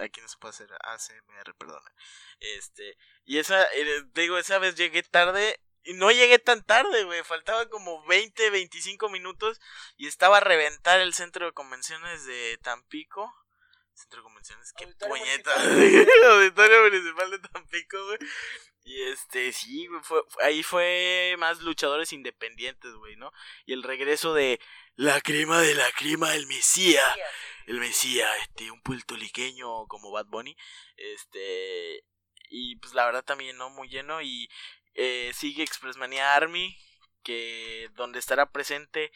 [0.00, 1.92] aquí no se puede hacer ACMR, perdona.
[2.40, 7.24] Este, y esa, eh, digo, esa vez llegué tarde y no llegué tan tarde, güey.
[7.24, 9.60] Faltaba como 20, 25 minutos
[9.96, 13.32] y estaba a reventar el centro de convenciones de Tampico.
[13.96, 15.54] Centro de convenciones, qué puñeta.
[16.30, 18.18] Auditorio Municipal de Tampico, güey.
[18.84, 23.32] Y este, sí, güey, fue, ahí fue más luchadores independientes, güey, ¿no?
[23.64, 24.60] Y el regreso de
[24.96, 27.16] la crema de la crema, el Mesías.
[27.66, 30.56] El Mesías, este, un puertoliqueño como Bad Bunny.
[30.96, 32.04] Este,
[32.50, 33.70] y pues la verdad también, ¿no?
[33.70, 34.20] Muy lleno.
[34.20, 34.48] Y
[34.94, 36.76] eh, sigue Expressmania Army,
[37.22, 39.10] que donde estará presente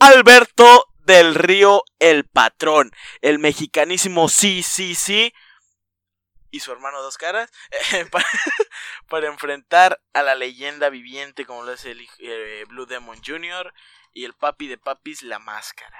[0.00, 2.90] Alberto del Río El Patrón,
[3.20, 5.32] el mexicanísimo sí, sí, sí,
[6.50, 7.50] y su hermano Dos Caras,
[9.08, 13.72] para, enfrentar a la leyenda viviente como lo es el eh, Blue Demon Jr.
[14.14, 15.98] y el papi de papis, La Máscara.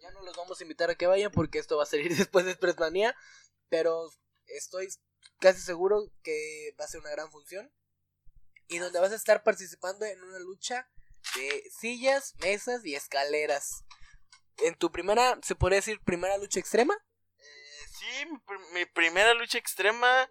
[0.00, 2.44] Ya no los vamos a invitar a que vayan porque esto va a salir después
[2.44, 3.16] de Expressmania,
[3.68, 4.08] pero
[4.46, 4.88] estoy
[5.40, 7.72] casi seguro que va a ser una gran función
[8.68, 10.88] y donde vas a estar participando en una lucha
[11.34, 13.84] de sillas, mesas y escaleras.
[14.58, 16.94] ¿En tu primera, se podría decir, primera lucha extrema?
[17.38, 18.26] Eh, sí,
[18.72, 20.28] mi, primera lucha extrema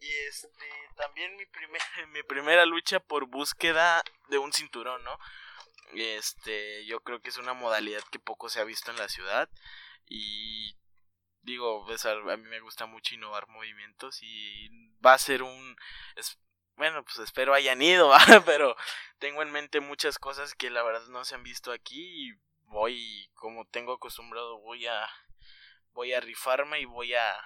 [0.00, 0.48] y este
[0.96, 1.80] también mi, primer,
[2.12, 5.18] mi primera lucha por búsqueda de un cinturón, ¿no?
[5.94, 9.50] Este, yo creo que es una modalidad que poco se ha visto en la ciudad
[10.08, 10.74] y
[11.42, 14.68] digo, pues, a, mí me gusta mucho innovar movimientos y
[15.04, 15.76] va a ser un
[16.76, 18.12] bueno, pues espero hayan ido,
[18.46, 18.76] pero
[19.18, 22.32] tengo en mente muchas cosas que la verdad no se han visto aquí y
[22.64, 25.08] voy como tengo acostumbrado, voy a
[25.92, 27.36] voy a rifarme y voy a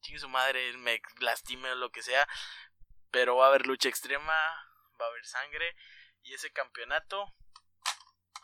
[0.00, 2.26] chingue su madre, me lastime o lo que sea,
[3.10, 4.34] pero va a haber lucha extrema,
[5.00, 5.76] va a haber sangre
[6.22, 7.34] y ese campeonato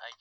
[0.01, 0.12] ay,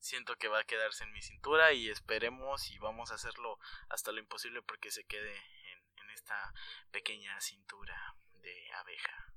[0.00, 3.58] siento que va a quedarse en mi cintura y esperemos y vamos a hacerlo
[3.88, 6.52] hasta lo imposible porque se quede en, en esta
[6.90, 9.34] pequeña cintura de abeja.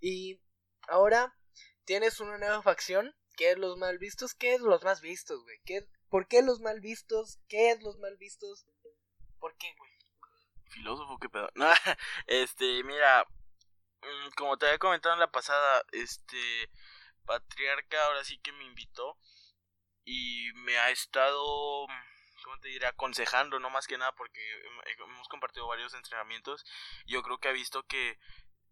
[0.00, 0.40] Y
[0.88, 1.36] ahora
[1.84, 4.34] tienes una nueva facción, que es los mal vistos.
[4.34, 5.58] ¿Qué es los más vistos, güey?
[5.64, 7.38] ¿Qué, ¿Por qué los mal vistos?
[7.48, 8.66] ¿Qué es los mal vistos?
[9.38, 9.90] ¿Por qué, güey?
[10.68, 11.48] Filósofo, qué pedo.
[11.54, 11.66] No,
[12.26, 13.24] este, mira,
[14.02, 16.70] mm, como te había comentado en la pasada, este,
[17.24, 19.18] Patriarca ahora sí que me invitó
[20.04, 21.86] y me ha estado,
[22.46, 22.86] ¿cómo te diré?
[22.86, 24.40] Aconsejando, no más que nada porque
[24.98, 26.64] hemos compartido varios entrenamientos.
[27.04, 28.20] Yo creo que ha visto que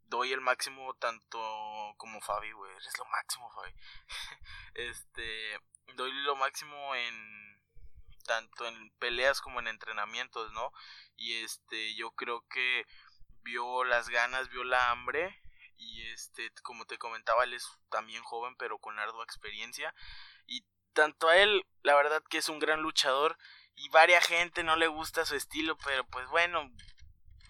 [0.05, 1.39] doy el máximo tanto
[1.97, 2.71] como Fabi, güey.
[2.71, 3.75] Eres lo máximo, Fabi.
[4.75, 5.59] este,
[5.97, 7.61] doy lo máximo en
[8.25, 10.73] tanto en peleas como en entrenamientos, ¿no?
[11.17, 12.87] Y este, yo creo que
[13.43, 15.37] vio las ganas, vio la hambre
[15.77, 19.93] y este, como te comentaba, él es también joven pero con ardua experiencia
[20.47, 20.65] y
[20.95, 23.37] tanto a él, la verdad que es un gran luchador
[23.77, 26.71] y varia gente no le gusta su estilo, pero pues bueno,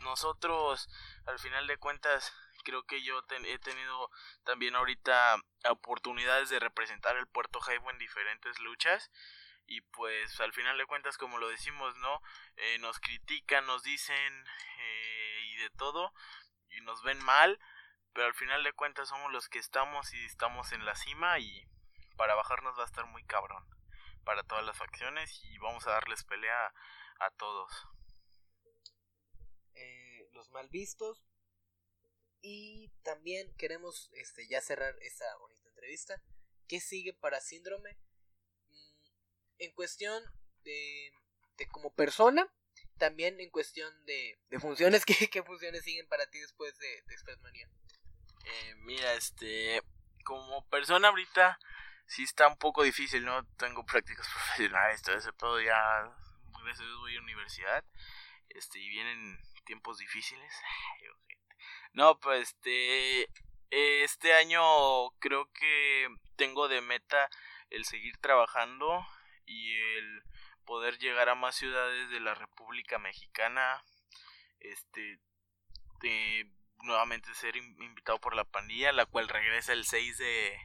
[0.01, 0.89] nosotros
[1.27, 2.33] al final de cuentas
[2.64, 4.11] creo que yo he tenido
[4.45, 5.37] también ahorita
[5.70, 9.11] oportunidades de representar el Puerto Jaibo en diferentes luchas
[9.66, 12.20] y pues al final de cuentas como lo decimos no
[12.57, 14.47] eh, nos critican nos dicen
[14.79, 16.12] eh, y de todo
[16.70, 17.59] y nos ven mal
[18.12, 21.66] pero al final de cuentas somos los que estamos y estamos en la cima y
[22.16, 23.64] para bajarnos va a estar muy cabrón
[24.25, 26.72] para todas las facciones y vamos a darles pelea
[27.20, 27.70] a, todos
[29.75, 31.25] eh, los mal vistos
[32.43, 36.22] y también queremos este, ya cerrar esta bonita entrevista.
[36.68, 37.97] ¿Qué sigue para Síndrome?
[38.68, 40.22] Mm, en cuestión
[40.62, 41.12] de,
[41.57, 42.53] de como persona,
[42.99, 47.70] también en cuestión de, de funciones, ¿qué, ¿qué, funciones siguen para ti después de, de?
[48.47, 49.81] Eh, mira, este,
[50.25, 51.59] como persona ahorita
[52.07, 53.45] sí está un poco difícil, ¿no?
[53.57, 56.11] Tengo prácticas profesionales, todo eso, todo ya,
[56.63, 57.85] gracias a Dios voy a universidad,
[58.49, 60.53] este, y vienen tiempos difíciles.
[61.93, 63.29] No, pues este,
[63.71, 64.63] este año
[65.21, 67.31] creo que tengo de meta
[67.71, 69.07] el seguir trabajando
[69.47, 70.23] y el
[70.65, 73.85] poder llegar a más ciudades de la República Mexicana,
[74.61, 75.21] este,
[76.01, 76.51] de
[76.83, 80.59] nuevamente ser invitado por la pandilla, la cual regresa el 6 de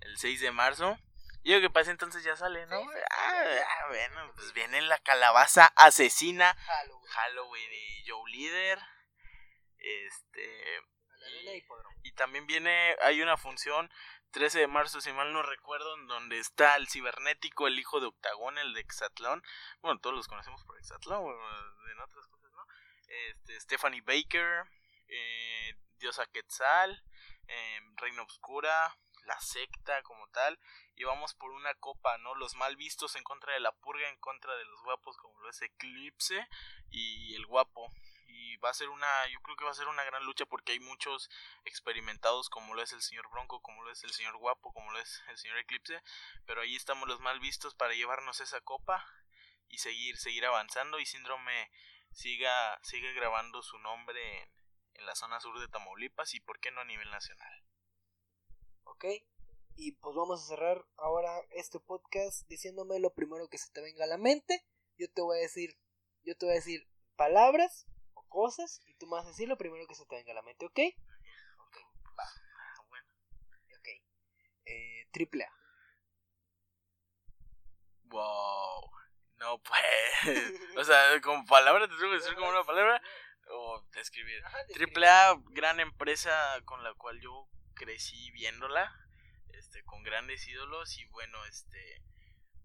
[0.00, 0.98] el 6 de marzo.
[1.42, 2.76] Y lo que pasa entonces ya sale, ¿no?
[3.10, 8.78] Ah, ah, bueno, pues viene la calabaza asesina Halloween, Halloween y Joe Leader.
[9.78, 10.80] Este.
[12.02, 13.90] Y, también viene, hay una función
[14.32, 18.06] 13 de marzo, si mal no recuerdo, en donde está el cibernético, el hijo de
[18.06, 19.42] Octagón, el de Exatlón.
[19.80, 21.24] Bueno, todos los conocemos por Exatlón,
[21.90, 22.66] en otras cosas, ¿no?
[23.08, 24.64] Este, Stephanie Baker,
[25.08, 27.02] eh, Diosa Quetzal,
[27.48, 28.96] eh, Reina Obscura,
[29.30, 30.58] la secta como tal,
[30.96, 32.34] y vamos por una copa, ¿no?
[32.34, 35.48] Los mal vistos en contra de la purga, en contra de los guapos como lo
[35.48, 36.48] es Eclipse
[36.90, 37.92] y el guapo
[38.26, 40.72] y va a ser una, yo creo que va a ser una gran lucha porque
[40.72, 41.30] hay muchos
[41.64, 44.98] experimentados como lo es el señor Bronco, como lo es el señor Guapo, como lo
[44.98, 46.02] es el señor Eclipse,
[46.46, 49.04] pero ahí estamos los mal vistos para llevarnos esa copa
[49.68, 51.70] y seguir, seguir avanzando y Síndrome
[52.12, 54.52] siga, sigue grabando su nombre en,
[54.94, 57.69] en la zona sur de Tamaulipas y por qué no a nivel nacional.
[58.92, 59.04] Ok,
[59.76, 64.04] y pues vamos a cerrar ahora este podcast diciéndome lo primero que se te venga
[64.04, 64.66] a la mente.
[64.98, 65.78] Yo te voy a decir,
[66.24, 66.86] yo te voy a decir
[67.16, 67.86] palabras
[68.28, 70.42] cosas y tú me vas a decir lo primero que se te venga a la
[70.42, 70.78] mente, ¿ok?
[71.66, 71.76] Ok,
[72.18, 72.24] va.
[72.88, 73.06] Bueno.
[73.78, 73.88] Ok.
[74.66, 75.52] Eh, triple A.
[78.04, 78.90] Wow.
[79.36, 80.52] No pues.
[80.78, 83.00] o sea, como palabra, te tengo que decir como una palabra
[83.48, 84.42] o describir.
[84.74, 87.48] Triple A, gran empresa con la cual yo
[87.80, 88.94] crecí viéndola,
[89.54, 92.02] este, con grandes ídolos y bueno, este,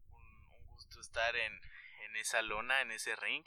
[0.09, 1.53] un, un gusto estar en,
[2.01, 3.45] en esa lona, en ese ring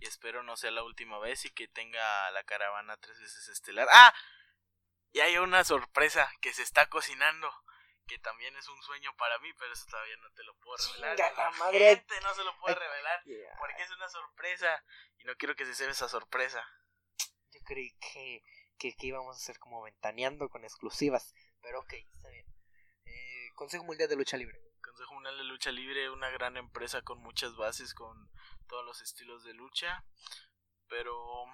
[0.00, 3.86] y espero no sea la última vez y que tenga la caravana tres veces estelar.
[3.92, 4.14] ¡Ah!
[5.12, 7.52] Y hay una sorpresa que se está cocinando,
[8.06, 11.34] que también es un sueño para mí, pero eso todavía no te lo puedo revelar.
[11.36, 12.06] La madre.
[12.22, 13.22] no se lo puede revelar
[13.58, 14.82] porque es una sorpresa
[15.18, 16.66] y no quiero que se sepa esa sorpresa.
[17.50, 18.42] Yo creí que,
[18.80, 22.46] que, íbamos a hacer como ventaneando con exclusivas, pero ok, está bien.
[23.04, 24.58] Eh, Consejo Mundial de Lucha Libre.
[24.82, 28.30] Consejo Mundial de Lucha Libre, una gran empresa con muchas bases, con
[28.66, 30.04] todos los estilos de lucha,
[30.88, 31.44] pero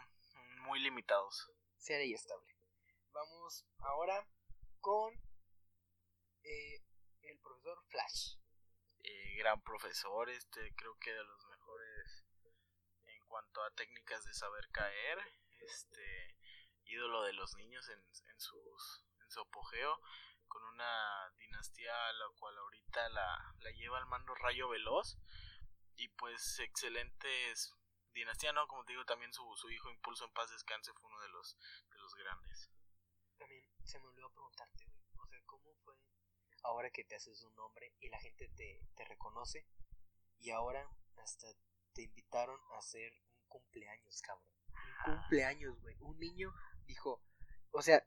[0.63, 1.51] muy limitados.
[1.77, 2.57] Seria y estable.
[3.13, 4.27] Vamos ahora
[4.81, 5.13] con
[6.45, 6.83] eh,
[7.23, 7.85] el profesor
[9.37, 12.25] gran profesor, este, creo que de los mejores
[13.07, 15.19] en cuanto a técnicas de saber caer,
[15.61, 16.37] este,
[16.87, 20.01] ídolo de los niños en, en, sus, en su apogeo,
[20.49, 25.19] con una dinastía a la cual ahorita la, la lleva al mando Rayo Veloz,
[25.97, 27.75] y pues excelentes
[28.13, 28.67] dinastía, ¿no?
[28.69, 31.57] Como te digo, también su, su hijo Impulso en paz descanse fue uno de los,
[31.91, 32.71] de los grandes.
[33.39, 35.95] También se me olvidó preguntarte, güey, o sea, ¿cómo fue
[36.63, 39.67] ahora que te haces un nombre y la gente te, te reconoce
[40.39, 41.47] y ahora hasta
[41.93, 44.53] te invitaron a hacer un cumpleaños, cabrón?
[45.07, 45.97] Un cumpleaños, güey.
[46.01, 46.53] Un niño
[46.87, 47.23] dijo,
[47.71, 48.07] o sea,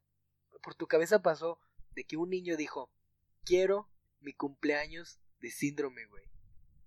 [0.61, 1.59] por tu cabeza pasó
[1.91, 2.91] de que un niño dijo,
[3.45, 6.29] quiero mi cumpleaños de síndrome, güey.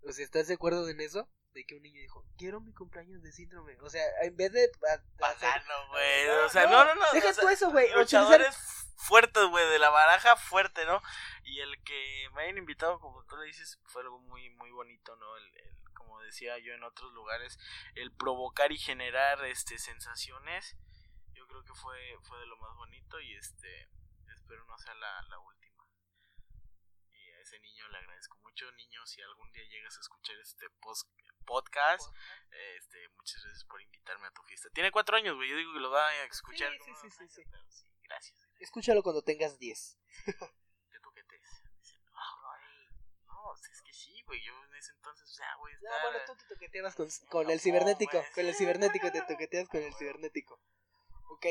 [0.04, 1.28] O sea, ¿estás de acuerdo en eso?
[1.54, 3.78] De que un niño dijo, quiero mi cumpleaños de síndrome.
[3.80, 4.70] O sea, en vez de...
[5.18, 6.28] Pagano, güey.
[6.44, 7.12] o sea, no, no, no.
[7.12, 7.90] Deja o sea, tú eso, güey.
[7.94, 8.56] Luchadores
[8.96, 11.02] fuertes, güey, de la baraja fuerte, ¿no?
[11.44, 15.14] Y el que me hayan invitado, como tú le dices, fue algo muy, muy bonito,
[15.16, 15.36] ¿no?
[15.36, 17.58] El, el, como decía yo en otros lugares,
[17.94, 20.76] el provocar y generar, este, sensaciones,
[21.52, 23.90] creo que fue, fue de lo más bonito y, este,
[24.34, 25.86] espero no sea la, la última.
[27.10, 30.70] Y a ese niño le agradezco mucho, niño, si algún día llegas a escuchar este
[30.80, 31.06] post,
[31.44, 32.10] podcast,
[32.76, 34.70] este, muchas gracias por invitarme a tu fiesta.
[34.72, 36.72] Tiene cuatro años, güey, yo digo que lo va a escuchar.
[36.72, 37.44] Sí, sí, sí, sí, sí.
[37.68, 38.48] sí gracias.
[38.60, 39.98] Escúchalo cuando tengas 10.
[40.24, 41.64] Te toquetes.
[41.78, 42.00] Dicen,
[43.26, 44.40] no, es que sí, güey.
[44.42, 45.74] Yo en ese entonces, o sea, güey.
[45.74, 48.24] No, bueno, tú te toqueteabas con, con el cibernético.
[48.34, 50.60] Con el cibernético te toqueteas con el cibernético.
[51.32, 51.46] Ok,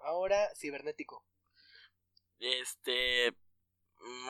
[0.00, 1.24] ahora cibernético.
[2.40, 3.32] Este.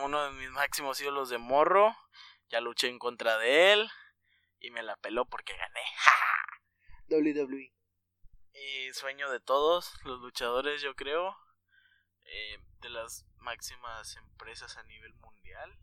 [0.02, 1.96] Uno de mis máximos ídolos de morro.
[2.50, 3.90] Ya luché en contra de él.
[4.60, 5.80] Y me la peló porque gané.
[7.08, 7.72] WWE.
[8.52, 11.34] Eh, sueño de todos los luchadores, yo creo
[12.24, 15.78] eh, de las máximas empresas a nivel mundial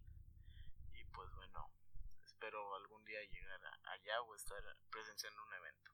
[0.94, 1.70] y pues bueno
[2.24, 5.92] espero algún día llegar allá o estar presenciando un evento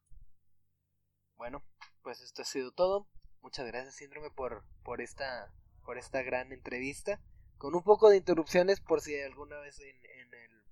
[1.36, 1.64] bueno
[2.08, 3.06] pues esto ha sido todo.
[3.42, 5.52] Muchas gracias síndrome por por esta
[5.84, 7.20] por esta gran entrevista.
[7.58, 10.64] Con un poco de interrupciones por si alguna vez en, en el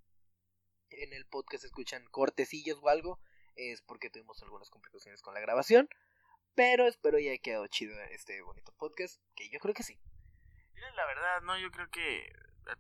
[0.92, 3.20] en el podcast escuchan cortecillos o algo
[3.58, 5.90] es porque tuvimos algunas complicaciones con la grabación.
[6.54, 10.00] Pero espero ya haya quedado chido este bonito podcast, que yo creo que sí.
[10.96, 12.32] La verdad, no, yo creo que...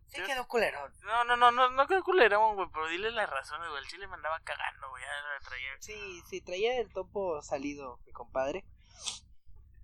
[0.08, 0.94] Sí quedó culerón.
[1.04, 3.82] No, no, no, no, no quedó culerón, güey, pero dile las razones, güey.
[3.82, 5.70] El chile me andaba cagando, güey, ya traía...
[5.80, 8.66] Sí, sí, traía el topo salido, mi compadre.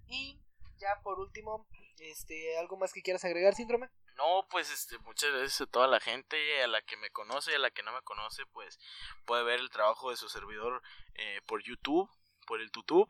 [0.08, 0.39] Y
[0.78, 1.68] ya por último,
[1.99, 3.89] este, ¿algo más que quieras agregar, síndrome?
[4.16, 7.56] No, pues este, muchas gracias a toda la gente, a la que me conoce y
[7.56, 8.80] a la que no me conoce, pues
[9.26, 10.82] puede ver el trabajo de su servidor
[11.16, 12.10] eh, por YouTube,
[12.45, 13.10] por el YouTube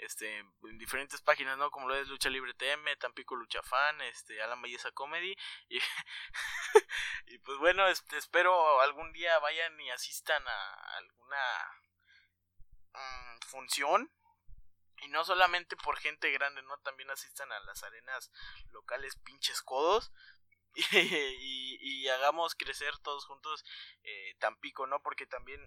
[0.00, 1.70] este, en diferentes páginas, ¿no?
[1.70, 5.36] Como lo es Lucha Libre TM, Tampico Lucha Fan, este, Alan Belleza Comedy.
[5.68, 5.78] Y,
[7.26, 11.82] y pues bueno, este, espero algún día vayan y asistan a alguna
[12.94, 14.10] um, función.
[15.02, 16.78] Y no solamente por gente grande, ¿no?
[16.78, 18.30] También asistan a las arenas
[18.70, 20.12] locales pinches codos.
[20.72, 23.64] Y, y, y hagamos crecer todos juntos
[24.04, 25.02] eh, Tampico, ¿no?
[25.02, 25.60] Porque también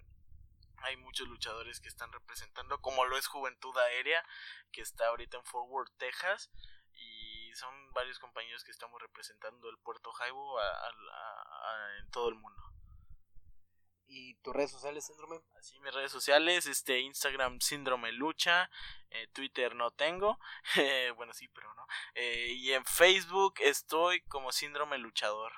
[0.84, 4.24] hay muchos luchadores que están representando, como lo es Juventud Aérea,
[4.70, 6.50] que está ahorita en Fort Worth, Texas,
[6.92, 12.28] y son varios compañeros que estamos representando el puerto Jaibo a, a, a, en todo
[12.28, 12.62] el mundo.
[14.06, 15.40] ¿Y tus redes sociales, Síndrome?
[15.58, 18.70] Así, mis redes sociales, este, Instagram, Síndrome Lucha,
[19.10, 20.38] eh, Twitter no tengo,
[20.76, 25.52] eh, bueno, sí, pero no, eh, y en Facebook estoy como Síndrome Luchador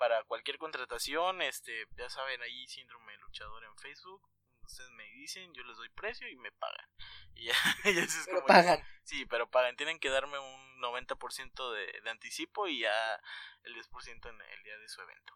[0.00, 4.26] para cualquier contratación, este, ya saben, ahí síndrome luchador en Facebook.
[4.64, 6.88] Ustedes me dicen, yo les doy precio y me pagan.
[7.34, 7.52] Y ya,
[7.84, 8.82] ya es pero como pagan.
[9.04, 9.76] sí, pero pagan.
[9.76, 13.20] Tienen que darme un 90% de, de anticipo y ya
[13.64, 15.34] el 10% en el día de su evento.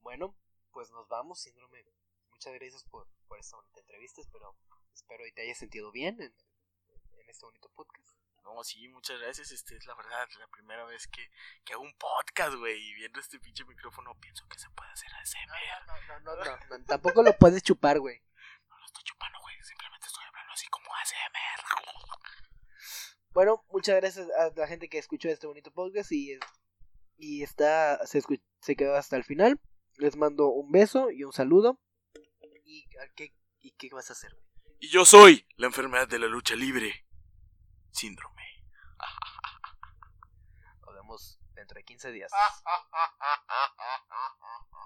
[0.00, 0.36] Bueno,
[0.70, 1.82] pues nos vamos, síndrome.
[2.28, 4.20] Muchas gracias por, por esta bonita entrevista.
[4.20, 4.54] Espero,
[4.92, 6.34] espero y te hayas sentido bien en,
[7.20, 8.23] en este bonito podcast.
[8.44, 9.50] No, sí, muchas gracias.
[9.52, 11.30] Este es la verdad, la primera vez que,
[11.64, 12.78] que hago un podcast, güey.
[12.78, 15.86] Y viendo este pinche micrófono pienso que se puede hacer ASMR.
[15.86, 18.20] No, no, no, no, no, no tampoco lo puedes chupar, güey.
[18.68, 19.56] No lo estoy chupando, güey.
[19.62, 21.64] Simplemente estoy hablando así como ASMR.
[23.32, 26.38] Bueno, muchas gracias a la gente que escuchó este bonito podcast y,
[27.16, 28.22] y está, se,
[28.60, 29.58] se quedó hasta el final.
[29.96, 31.80] Les mando un beso y un saludo.
[32.64, 32.86] ¿Y
[33.16, 34.36] qué, y qué vas a hacer?
[34.80, 37.03] Y yo soy la enfermedad de la lucha libre.
[37.94, 38.42] Síndrome.
[40.80, 42.32] Nos vemos dentro de 15 días.